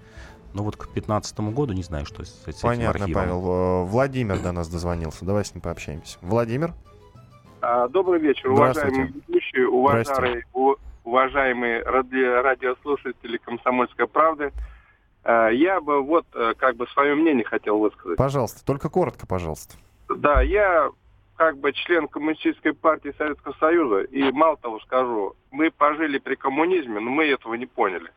Но 0.55 0.63
вот 0.63 0.77
к 0.77 0.85
2015 0.85 1.41
году 1.55 1.73
не 1.73 1.83
знаю, 1.83 2.07
что 2.07 2.25
с, 2.25 2.45
с 2.47 2.61
Понятно, 2.61 2.99
этим 2.99 3.03
архивом. 3.03 3.23
Павел. 3.23 3.85
Владимир 3.87 4.39
до 4.39 4.53
нас 4.53 4.69
дозвонился. 4.69 5.25
Давай 5.25 5.45
с 5.45 5.55
ним 5.55 5.63
пообщаемся. 5.63 6.19
Владимир? 6.21 6.75
А, 7.61 7.89
добрый 7.89 8.21
вечер, 8.21 8.51
уважаемые 8.51 9.07
ведущие, 9.09 9.69
уважаемые, 9.69 10.45
уважаемые 11.05 11.83
ради, 11.83 12.43
радиослушатели 12.43 13.37
«Комсомольской 13.37 14.09
правды». 14.09 14.53
Э, 15.25 15.51
я 15.53 15.81
бы 15.81 16.03
вот 16.03 16.27
э, 16.35 16.55
как 16.57 16.77
бы 16.77 16.87
свое 16.89 17.15
мнение 17.15 17.45
хотел 17.45 17.79
высказать. 17.79 18.19
Пожалуйста, 18.19 18.65
только 18.65 18.89
коротко, 18.89 19.27
пожалуйста. 19.29 19.77
Да, 20.09 20.43
я 20.43 20.91
как 21.37 21.59
бы 21.59 21.73
член 21.73 22.09
Коммунистической 22.09 22.73
партии 22.73 23.15
Советского 23.17 23.55
Союза, 23.59 24.01
и 24.03 24.31
мало 24.33 24.57
того 24.57 24.81
скажу, 24.81 25.35
мы 25.51 25.71
пожили 25.71 26.19
при 26.19 26.35
коммунизме, 26.35 27.01
но 27.01 27.11
мы 27.11 27.27
этого 27.27 27.55
не 27.55 27.67
поняли. 27.67 28.11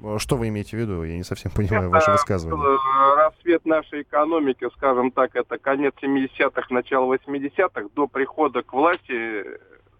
Э, 0.00 0.18
что 0.18 0.36
вы 0.36 0.48
имеете 0.48 0.76
в 0.76 0.80
виду? 0.80 1.02
Я 1.02 1.16
не 1.16 1.24
совсем 1.24 1.52
понимаю 1.52 1.84
это 1.84 1.90
ваше 1.90 2.10
высказывание. 2.10 2.78
Рассвет 3.16 3.64
нашей 3.64 4.02
экономики, 4.02 4.68
скажем 4.76 5.10
так, 5.10 5.34
это 5.36 5.58
конец 5.58 5.94
70-х, 6.02 6.66
начало 6.70 7.14
80-х, 7.14 7.88
до 7.94 8.06
прихода 8.06 8.62
к 8.62 8.72
власти 8.72 9.44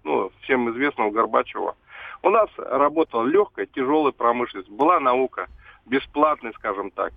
ну, 0.03 0.31
всем 0.43 0.71
известного 0.71 1.11
Горбачева. 1.11 1.77
У 2.23 2.31
нас 2.31 2.49
работала 2.57 3.25
легкая, 3.25 3.67
тяжелая 3.67 4.13
промышленность, 4.13 4.71
была 4.71 5.01
наука, 5.01 5.49
бесплатная, 5.87 6.53
скажем 6.53 6.91
так. 6.91 7.13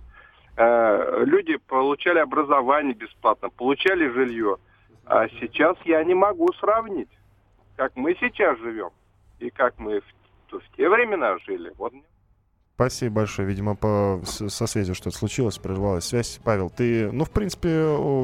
Э, 0.56 1.24
люди 1.24 1.56
получали 1.56 2.18
образование 2.18 2.94
бесплатно, 2.94 3.48
получали 3.48 4.08
жилье. 4.08 4.56
А 5.06 5.28
сейчас 5.28 5.76
я 5.84 6.04
не 6.04 6.14
могу 6.14 6.52
сравнить, 6.54 7.08
как 7.76 7.96
мы 7.96 8.14
сейчас 8.20 8.58
живем 8.58 8.90
и 9.38 9.50
как 9.50 9.78
мы 9.78 10.00
в, 10.00 10.58
в 10.58 10.76
те 10.76 10.88
времена 10.88 11.38
жили. 11.38 11.72
Вот 11.78 11.94
Спасибо 12.78 13.16
большое. 13.16 13.48
Видимо, 13.48 13.74
по, 13.74 14.22
со 14.24 14.68
связью 14.68 14.94
что-то 14.94 15.18
случилось, 15.18 15.58
прервалась 15.58 16.04
связь. 16.04 16.38
Павел, 16.44 16.70
ты, 16.70 17.10
ну, 17.10 17.24
в 17.24 17.30
принципе, 17.30 17.68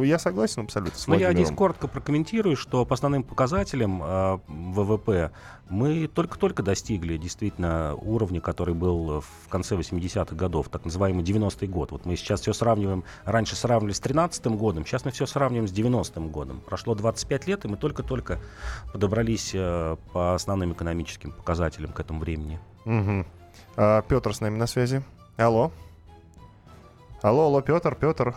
я 0.05 0.17
согласен 0.21 0.63
абсолютно 0.63 0.97
с 0.97 1.09
Ну, 1.09 1.19
я 1.19 1.33
здесь 1.33 1.51
коротко 1.51 1.89
прокомментирую, 1.89 2.55
что 2.55 2.87
по 2.87 2.95
основным 2.95 3.25
показателям 3.25 4.01
э, 4.01 4.39
ВВП 4.47 5.33
мы 5.69 6.07
только-только 6.07 6.63
достигли 6.63 7.17
действительно 7.17 7.97
уровня, 7.97 8.41
который 8.41 8.75
был 8.75 9.23
в 9.23 9.49
конце 9.49 9.75
80-х 9.75 10.37
годов, 10.37 10.69
так 10.69 10.85
называемый 10.85 11.25
90-й 11.25 11.67
год. 11.67 11.91
Вот 11.91 12.07
мы 12.07 12.15
сейчас 12.15 12.43
все 12.43 12.53
сравниваем, 12.53 13.03
раньше 13.25 13.57
сравнивали 13.57 13.93
с 13.93 14.01
13-м 14.01 14.57
годом, 14.57 14.87
сейчас 14.87 15.05
мы 15.05 15.11
все 15.11 15.27
сравниваем 15.27 15.67
с 15.67 15.73
90-м 15.73 16.29
годом. 16.29 16.61
Прошло 16.65 16.95
25 16.95 17.49
лет, 17.49 17.65
и 17.65 17.69
мы 17.69 17.77
только-только 17.77 18.39
подобрались 18.93 19.51
э, 19.53 19.97
по 20.13 20.37
основным 20.37 20.75
экономическим 20.75 21.33
показателям 21.33 21.91
к 21.91 21.99
этому 21.99 22.21
времени. 22.21 22.61
Угу. 22.85 23.25
А, 23.77 24.03
Петр 24.03 24.35
с 24.35 24.41
нами 24.41 24.57
на 24.57 24.67
связи. 24.67 25.03
Алло. 25.37 25.73
Алло, 27.23 27.47
алло, 27.47 27.61
Петр, 27.63 27.95
Петр. 27.95 28.35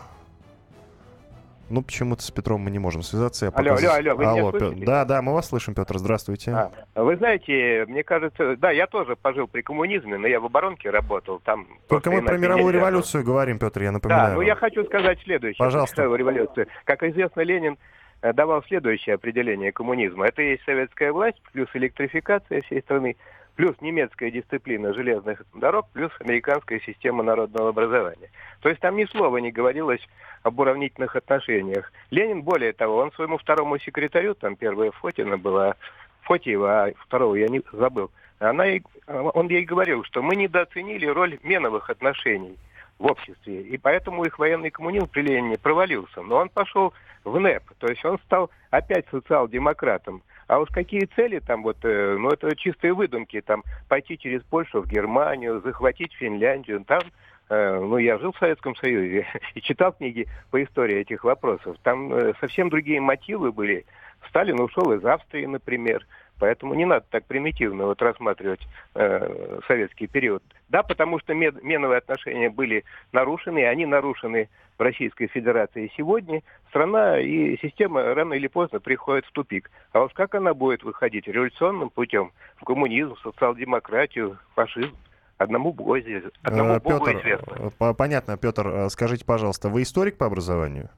Ну, 1.70 1.82
почему-то 1.82 2.22
с 2.22 2.30
Петром 2.30 2.62
мы 2.62 2.70
не 2.70 2.78
можем 2.78 3.02
связаться. 3.02 3.46
Я 3.46 3.50
алло, 3.50 3.74
алло, 3.74 3.90
алло, 3.90 4.16
вы 4.16 4.24
алло, 4.24 4.38
меня 4.38 4.52
Петр. 4.52 4.86
Да, 4.86 5.04
да, 5.04 5.20
мы 5.20 5.34
вас 5.34 5.48
слышим, 5.48 5.74
Петр, 5.74 5.98
здравствуйте. 5.98 6.52
А, 6.52 6.72
вы 6.94 7.16
знаете, 7.16 7.84
мне 7.86 8.02
кажется, 8.02 8.56
да, 8.56 8.70
я 8.70 8.86
тоже 8.86 9.16
пожил 9.16 9.46
при 9.46 9.60
коммунизме, 9.60 10.16
но 10.16 10.26
я 10.26 10.40
в 10.40 10.46
оборонке 10.46 10.88
работал. 10.88 11.40
Там 11.40 11.66
Только 11.88 12.10
мы 12.10 12.22
про 12.22 12.38
мировую 12.38 12.72
революцию 12.72 13.22
было. 13.22 13.32
говорим, 13.32 13.58
Петр, 13.58 13.82
я 13.82 13.92
напоминаю. 13.92 14.30
Да, 14.30 14.34
ну 14.36 14.40
я 14.40 14.54
хочу 14.54 14.84
сказать 14.84 15.20
следующее. 15.20 15.58
Пожалуйста. 15.58 16.04
Революцию. 16.04 16.68
Как 16.84 17.02
известно, 17.02 17.42
Ленин 17.42 17.76
э, 18.22 18.32
давал 18.32 18.62
следующее 18.64 19.16
определение 19.16 19.70
коммунизма. 19.70 20.26
Это 20.26 20.40
есть 20.40 20.64
советская 20.64 21.12
власть, 21.12 21.40
плюс 21.52 21.68
электрификация 21.74 22.62
всей 22.62 22.80
страны, 22.80 23.16
плюс 23.58 23.74
немецкая 23.80 24.30
дисциплина 24.30 24.94
железных 24.94 25.42
дорог, 25.52 25.88
плюс 25.92 26.12
американская 26.20 26.78
система 26.78 27.24
народного 27.24 27.70
образования. 27.70 28.30
То 28.60 28.68
есть 28.68 28.80
там 28.80 28.96
ни 28.96 29.04
слова 29.06 29.38
не 29.38 29.50
говорилось 29.50 30.00
об 30.44 30.60
уравнительных 30.60 31.16
отношениях. 31.16 31.92
Ленин, 32.12 32.42
более 32.42 32.72
того, 32.72 32.98
он 32.98 33.10
своему 33.10 33.36
второму 33.36 33.76
секретарю, 33.80 34.36
там 34.36 34.54
первая 34.54 34.92
Фотина 34.92 35.38
была, 35.38 35.74
Фотиева, 36.22 36.84
а 36.84 36.92
второго 37.00 37.34
я 37.34 37.48
не 37.48 37.60
забыл, 37.72 38.12
она, 38.38 38.64
он 39.08 39.48
ей 39.48 39.64
говорил, 39.64 40.04
что 40.04 40.22
мы 40.22 40.36
недооценили 40.36 41.06
роль 41.06 41.40
меновых 41.42 41.90
отношений 41.90 42.56
в 43.00 43.06
обществе, 43.06 43.62
и 43.62 43.76
поэтому 43.76 44.22
их 44.22 44.38
военный 44.38 44.70
коммунизм 44.70 45.08
при 45.08 45.22
Ленине 45.22 45.58
провалился. 45.58 46.22
Но 46.22 46.36
он 46.36 46.48
пошел 46.48 46.92
в 47.24 47.36
НЭП, 47.40 47.64
то 47.80 47.88
есть 47.88 48.04
он 48.04 48.20
стал 48.20 48.50
опять 48.70 49.06
социал-демократом. 49.10 50.22
А 50.48 50.58
уж 50.58 50.70
какие 50.70 51.04
цели 51.14 51.40
там 51.40 51.62
вот, 51.62 51.76
э, 51.82 52.16
ну 52.18 52.30
это 52.30 52.56
чистые 52.56 52.94
выдумки, 52.94 53.40
там 53.42 53.62
пойти 53.86 54.18
через 54.18 54.42
Польшу 54.42 54.80
в 54.80 54.88
Германию, 54.88 55.60
захватить 55.60 56.14
Финляндию, 56.14 56.82
там 56.86 57.02
э, 57.50 57.78
ну, 57.78 57.98
я 57.98 58.18
жил 58.18 58.32
в 58.32 58.38
Советском 58.38 58.74
Союзе 58.76 59.26
и 59.54 59.60
читал 59.60 59.92
книги 59.92 60.26
по 60.50 60.62
истории 60.62 60.96
этих 60.96 61.22
вопросов. 61.24 61.76
Там 61.82 62.12
э, 62.14 62.32
совсем 62.40 62.70
другие 62.70 63.00
мотивы 63.00 63.52
были. 63.52 63.84
Сталин 64.30 64.58
ушел 64.58 64.90
из 64.92 65.04
Австрии, 65.04 65.44
например. 65.44 66.06
Поэтому 66.38 66.74
не 66.74 66.84
надо 66.84 67.04
так 67.10 67.24
примитивно 67.24 67.86
вот 67.86 68.00
рассматривать 68.00 68.60
э, 68.94 69.60
советский 69.66 70.06
период. 70.06 70.42
Да, 70.68 70.82
потому 70.82 71.18
что 71.18 71.34
мед, 71.34 71.62
меновые 71.62 71.98
отношения 71.98 72.50
были 72.50 72.84
нарушены, 73.12 73.60
и 73.60 73.64
они 73.64 73.86
нарушены 73.86 74.48
в 74.78 74.82
Российской 74.82 75.26
Федерации 75.26 75.90
сегодня. 75.96 76.42
Страна 76.68 77.18
и 77.18 77.56
система 77.58 78.14
рано 78.14 78.34
или 78.34 78.46
поздно 78.46 78.78
приходит 78.78 79.24
в 79.26 79.32
тупик. 79.32 79.70
А 79.92 80.00
вот 80.00 80.12
как 80.12 80.34
она 80.34 80.54
будет 80.54 80.84
выходить? 80.84 81.26
Революционным 81.26 81.90
путем? 81.90 82.32
В 82.56 82.64
коммунизм, 82.64 83.16
социал-демократию, 83.22 84.38
фашизм? 84.54 84.96
Одному 85.38 85.72
Богу, 85.72 85.96
одному 86.42 86.74
э, 86.74 86.80
Богу 86.80 87.06
Петр, 87.06 87.20
известно. 87.20 87.72
э, 87.78 87.94
Понятно, 87.94 88.36
Петр, 88.36 88.66
э, 88.66 88.88
скажите, 88.88 89.24
пожалуйста, 89.24 89.68
вы 89.68 89.82
историк 89.82 90.18
по 90.18 90.26
образованию? 90.26 90.90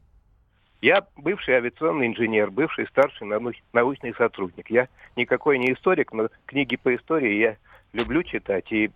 Я 0.83 1.07
бывший 1.17 1.55
авиационный 1.55 2.07
инженер, 2.07 2.51
бывший 2.51 2.87
старший 2.87 3.27
научный 3.73 4.15
сотрудник. 4.15 4.71
Я 4.71 4.89
никакой 5.15 5.59
не 5.59 5.73
историк, 5.73 6.13
но 6.13 6.29
книги 6.47 6.77
по 6.77 6.95
истории 6.95 7.39
я 7.39 7.57
люблю 7.93 8.23
читать 8.23 8.73
и 8.73 8.91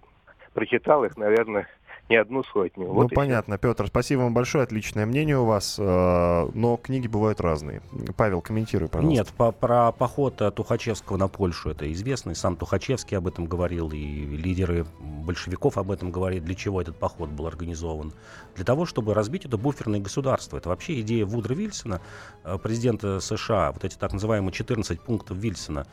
прочитал 0.55 1.05
их, 1.05 1.17
наверное, 1.17 1.69
не 2.09 2.17
одну 2.17 2.45
сотню. 2.45 2.87
Ну, 2.87 2.93
вот 2.93 3.15
понятно, 3.15 3.57
Петр, 3.57 3.87
спасибо 3.87 4.21
вам 4.21 4.35
большое, 4.35 4.65
отличное 4.65 5.07
мнение 5.07 5.39
у 5.39 5.47
вас, 5.47 5.77
э, 5.79 6.51
но 6.53 6.77
книги 6.77 7.07
бывают 7.07 7.41
разные. 7.41 7.81
Павел, 8.17 8.43
комментируй, 8.43 8.89
пожалуйста. 8.89 9.17
Нет, 9.17 9.29
по, 9.29 9.53
про 9.53 9.91
поход 9.91 10.41
э, 10.43 10.51
Тухачевского 10.51 11.17
на 11.17 11.29
Польшу 11.29 11.71
это 11.71 11.91
известно, 11.93 12.33
и 12.33 12.35
сам 12.35 12.57
Тухачевский 12.57 13.17
об 13.17 13.27
этом 13.27 13.47
говорил, 13.47 13.91
и 13.91 13.97
лидеры 13.97 14.85
большевиков 15.01 15.79
об 15.79 15.91
этом 15.91 16.11
говорили, 16.11 16.41
для 16.41 16.55
чего 16.55 16.83
этот 16.83 16.97
поход 16.99 17.31
был 17.31 17.47
организован. 17.47 18.13
Для 18.55 18.67
того, 18.67 18.85
чтобы 18.85 19.15
разбить 19.15 19.47
это 19.47 19.57
буферное 19.57 20.01
государство. 20.01 20.59
Это 20.59 20.69
вообще 20.69 21.01
идея 21.01 21.25
Вудра 21.25 21.55
Вильсона, 21.55 22.03
э, 22.45 22.59
президента 22.59 23.21
США, 23.21 23.73
вот 23.73 23.83
эти 23.85 23.97
так 23.97 24.13
называемые 24.13 24.53
14 24.53 25.01
пунктов 25.01 25.39
Вильсона, 25.39 25.87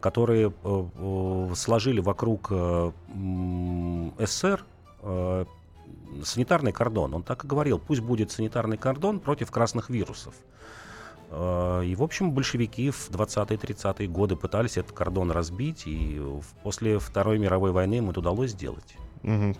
которые 0.00 0.52
сложили 1.54 2.00
вокруг 2.00 2.52
СССР 4.18 4.64
э, 5.02 5.44
санитарный 6.24 6.72
кордон. 6.72 7.14
Он 7.14 7.22
так 7.22 7.44
и 7.44 7.48
говорил, 7.48 7.78
пусть 7.78 8.00
будет 8.00 8.30
санитарный 8.30 8.76
кордон 8.76 9.20
против 9.20 9.50
красных 9.50 9.90
вирусов. 9.90 10.34
Э, 11.30 11.82
и, 11.84 11.94
в 11.94 12.02
общем, 12.02 12.32
большевики 12.32 12.90
в 12.90 13.10
20-30-е 13.10 14.08
годы 14.08 14.36
пытались 14.36 14.76
этот 14.76 14.92
кордон 14.92 15.30
разбить, 15.30 15.82
и 15.86 16.20
после 16.62 16.98
Второй 16.98 17.38
мировой 17.38 17.72
войны 17.72 17.94
им 17.94 18.10
это 18.10 18.20
удалось 18.20 18.50
сделать. 18.50 18.96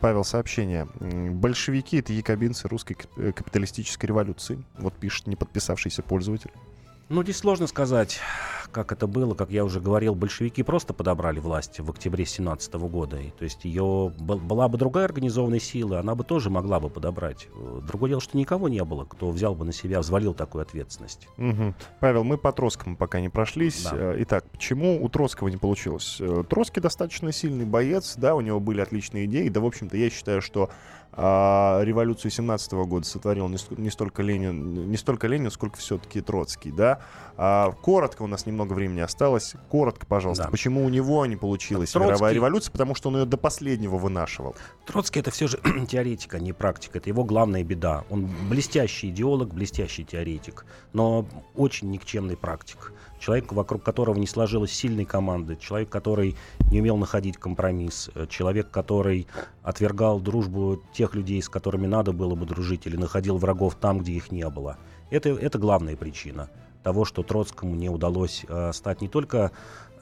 Павел, 0.01 0.25
сообщение. 0.25 0.89
Большевики— 0.99 1.97
это 1.99 2.13
якобинцы 2.13 2.67
русской 2.67 2.97
э, 3.17 3.33
капиталистической 3.33 4.07
революции. 4.07 4.63
Вот 4.77 4.95
пишет 4.95 5.29
не 5.29 5.37
подписавшийся 5.37 6.03
пользователь. 6.03 6.51
Ну, 7.09 7.23
здесь 7.23 7.37
сложно 7.37 7.67
сказать, 7.67 8.21
как 8.73 8.91
это 8.91 9.07
было. 9.07 9.35
Как 9.35 9.51
я 9.51 9.65
уже 9.65 9.81
говорил, 9.81 10.15
большевики 10.15 10.63
просто 10.63 10.95
подобрали 10.95 11.39
власть 11.39 11.79
в 11.79 11.91
октябре 11.91 12.25
17 12.25 12.75
года. 12.75 13.19
И, 13.19 13.31
то 13.31 13.45
есть 13.45 13.65
ее 13.65 14.13
была 14.19 14.69
бы 14.69 14.79
другая 14.79 15.05
организованная 15.05 15.61
сила, 15.61 16.01
она 16.01 16.15
бы 16.15 16.25
тоже 16.25 16.51
могла 16.51 16.81
бы 16.81 16.89
подобрать. 16.89 17.49
Другое 17.87 18.11
дело, 18.11 18.21
что 18.21 18.37
никого 18.37 18.69
не 18.69 18.83
было, 18.83 19.05
кто 19.05 19.31
взял 19.31 19.55
бы 19.55 19.65
на 19.65 19.73
себя, 19.73 20.01
взвалил 20.01 20.35
такую 20.35 20.63
ответственность. 20.63 21.29
Угу. 21.39 21.75
Павел, 22.01 22.25
мы 22.25 22.39
по 22.39 22.53
Троцкому 22.53 22.97
пока 22.97 23.21
не 23.21 23.29
прошлись. 23.29 23.85
Да. 23.85 23.91
Э, 23.95 24.17
итак, 24.21 24.45
почему 24.51 25.03
у 25.03 25.09
Троцкого 25.09 25.49
не 25.49 25.59
получилось? 25.59 26.17
Э, 26.21 26.43
Троцкий 26.49 26.81
достаточно 26.81 27.31
сильный 27.33 27.67
боец, 27.67 28.15
да, 28.17 28.35
у 28.35 28.41
него 28.41 28.59
были 28.59 28.81
отличные 28.81 29.27
идеи. 29.27 29.49
Да, 29.49 29.61
в 29.61 29.67
общем-то, 29.67 29.97
я 29.97 30.11
считаю, 30.11 30.41
что 30.41 30.71
а 31.15 31.83
революцию 31.83 32.31
17 32.31 32.73
года 32.73 33.07
сотворил 33.07 33.49
не, 33.49 33.59
не 33.77 33.91
столько 33.91 34.23
Ленин, 34.23 34.91
не 34.91 34.97
столько 34.97 35.27
Ленин, 35.27 35.51
сколько 35.51 35.77
все-таки 35.77 36.23
Троцкий, 36.23 36.73
да. 36.73 37.01
А, 37.37 37.73
коротко, 37.73 38.23
у 38.23 38.27
нас 38.27 38.47
немного 38.47 38.73
времени 38.73 39.01
осталось. 39.01 39.55
Коротко, 39.69 40.07
пожалуйста, 40.07 40.45
да. 40.45 40.51
почему 40.51 40.85
у 40.85 40.89
него 40.89 41.27
не 41.27 41.37
получилась 41.37 41.93
Троцкий... 41.93 42.13
мировая 42.13 42.33
революция? 42.33 42.73
Потому 42.73 42.95
что 42.95 43.11
он 43.11 43.19
ее 43.19 43.25
до 43.27 43.37
последнего 43.37 43.97
вынашивал. 43.97 44.57
Троцкий 44.87 45.21
это 45.21 45.31
все 45.31 45.49
же 45.49 45.61
теоретика, 45.89 46.39
не 46.39 46.53
практика. 46.53 46.99
Это 46.99 47.11
его 47.11 47.25
главная 47.25 47.63
беда. 47.63 48.05
Он 48.09 48.31
блестящий 48.49 49.11
идеолог, 49.11 49.53
блестящий 49.53 50.05
теоретик, 50.05 50.65
но 50.95 51.27
очень 51.55 51.91
никчемный 51.91 52.37
практик 52.37 52.93
человек, 53.23 53.53
вокруг 53.53 53.83
которого 53.83 54.19
не 54.19 54.27
сложилась 54.27 54.73
сильной 54.73 55.05
команды, 55.05 55.57
человек, 55.57 55.89
который 55.89 56.37
не 56.71 56.81
умел 56.81 56.97
находить 56.97 57.37
компромисс, 57.37 58.11
э, 58.15 58.27
человек, 58.29 58.71
который 58.71 59.29
отвергал 59.63 60.19
дружбу 60.21 60.83
тех 60.93 61.15
людей, 61.15 61.41
с 61.41 61.49
которыми 61.49 61.87
надо 61.87 62.13
было 62.13 62.35
бы 62.35 62.47
дружить, 62.47 62.87
или 62.87 62.97
находил 62.97 63.39
врагов 63.39 63.77
там, 63.77 64.01
где 64.01 64.13
их 64.13 64.33
не 64.33 64.49
было. 64.49 64.77
Это, 65.11 65.29
это 65.29 65.59
главная 65.59 65.97
причина 65.97 66.51
того, 66.83 67.05
что 67.05 67.23
Троцкому 67.23 67.75
не 67.75 67.89
удалось 67.89 68.45
э, 68.49 68.73
стать 68.73 69.01
не 69.01 69.09
только 69.09 69.53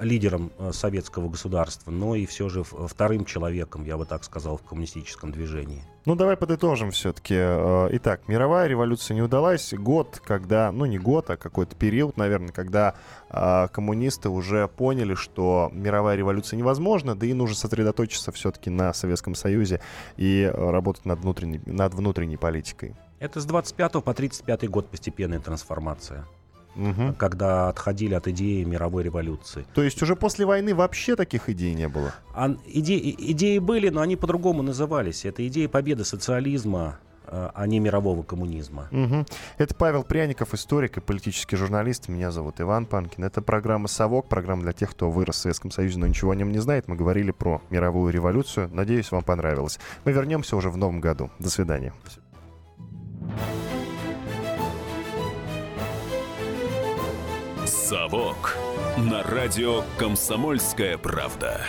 лидером 0.01 0.51
э, 0.59 0.72
советского 0.72 1.28
государства, 1.28 1.91
но 1.91 2.14
и 2.14 2.26
все 2.26 2.49
же 2.49 2.64
вторым 2.64 3.24
человеком, 3.24 3.85
я 3.85 3.97
бы 3.97 4.07
так 4.07 4.24
сказал, 4.24 4.57
в 4.57 4.62
коммунистическом 4.62 5.33
движении. 5.33 5.85
Ну, 6.07 6.14
давай 6.14 6.37
подытожим 6.37 6.91
все-таки. 6.91 7.35
Э, 7.37 7.89
итак, 7.93 8.22
мировая 8.26 8.66
революция 8.66 9.14
не 9.14 9.22
удалась. 9.22 9.72
Год, 9.74 10.20
когда, 10.24 10.72
ну 10.72 10.87
не 10.87 10.99
год, 10.99 11.31
а 11.31 11.37
какой-то 11.37 11.76
период, 11.76 12.16
наверное, 12.16 12.53
когда 12.53 12.95
э, 13.28 13.68
коммунисты 13.68 14.28
уже 14.28 14.68
поняли, 14.68 15.14
что 15.14 15.70
мировая 15.72 16.16
революция 16.16 16.57
невозможна, 16.57 17.14
да 17.14 17.26
и 17.26 17.35
нужно 17.35 17.57
сосредоточиться 17.57 18.33
все-таки 18.33 18.70
на 18.70 18.93
Советском 18.93 19.35
Союзе 19.35 19.81
и 20.16 20.51
работать 20.55 21.05
над 21.05 21.20
внутренней, 21.20 21.61
над 21.66 21.95
внутренней 21.95 22.37
политикой. 22.37 22.97
Это 23.18 23.41
с 23.41 23.45
25 23.45 24.03
по 24.03 24.14
35 24.14 24.68
год 24.70 24.89
постепенная 24.89 25.41
трансформация 25.41 26.26
угу. 26.76 27.14
когда 27.16 27.68
отходили 27.68 28.14
от 28.14 28.28
идеи 28.28 28.64
мировой 28.64 29.02
революции. 29.02 29.66
То 29.74 29.82
есть 29.82 30.02
уже 30.02 30.16
после 30.16 30.46
войны 30.46 30.74
вообще 30.74 31.16
таких 31.16 31.48
идей 31.48 31.74
не 31.74 31.88
было? 31.88 32.14
А, 32.34 32.54
иде, 32.66 32.98
идеи 32.98 33.58
были, 33.58 33.88
но 33.88 34.00
они 34.00 34.16
по-другому 34.16 34.62
назывались. 34.62 35.24
Это 35.24 35.46
идея 35.46 35.68
победы 35.68 36.04
социализма, 36.04 36.98
а, 37.26 37.50
а 37.54 37.66
не 37.66 37.78
мирового 37.78 38.22
коммунизма. 38.22 38.88
Угу. 38.90 39.26
Это 39.58 39.74
Павел 39.74 40.02
Пряников, 40.02 40.54
историк 40.54 40.96
и 40.96 41.00
политический 41.00 41.56
журналист. 41.56 42.08
Меня 42.08 42.30
зовут 42.30 42.60
Иван 42.60 42.86
Панкин. 42.86 43.24
Это 43.24 43.40
программа 43.40 43.88
«Совок», 43.88 44.28
программа 44.28 44.62
для 44.62 44.72
тех, 44.72 44.90
кто 44.90 45.10
вырос 45.10 45.36
в 45.36 45.38
Советском 45.40 45.70
Союзе, 45.70 45.98
но 45.98 46.06
ничего 46.06 46.32
о 46.32 46.34
нем 46.34 46.50
не 46.50 46.58
знает. 46.58 46.88
Мы 46.88 46.96
говорили 46.96 47.30
про 47.30 47.62
мировую 47.70 48.12
революцию. 48.12 48.68
Надеюсь, 48.72 49.10
вам 49.12 49.22
понравилось. 49.22 49.78
Мы 50.04 50.12
вернемся 50.12 50.56
уже 50.56 50.70
в 50.70 50.76
новом 50.76 51.00
году. 51.00 51.30
До 51.38 51.50
свидания. 51.50 51.92
«Совок» 57.91 58.57
на 58.99 59.24
радио 59.24 59.82
«Комсомольская 59.99 60.97
правда». 60.97 61.61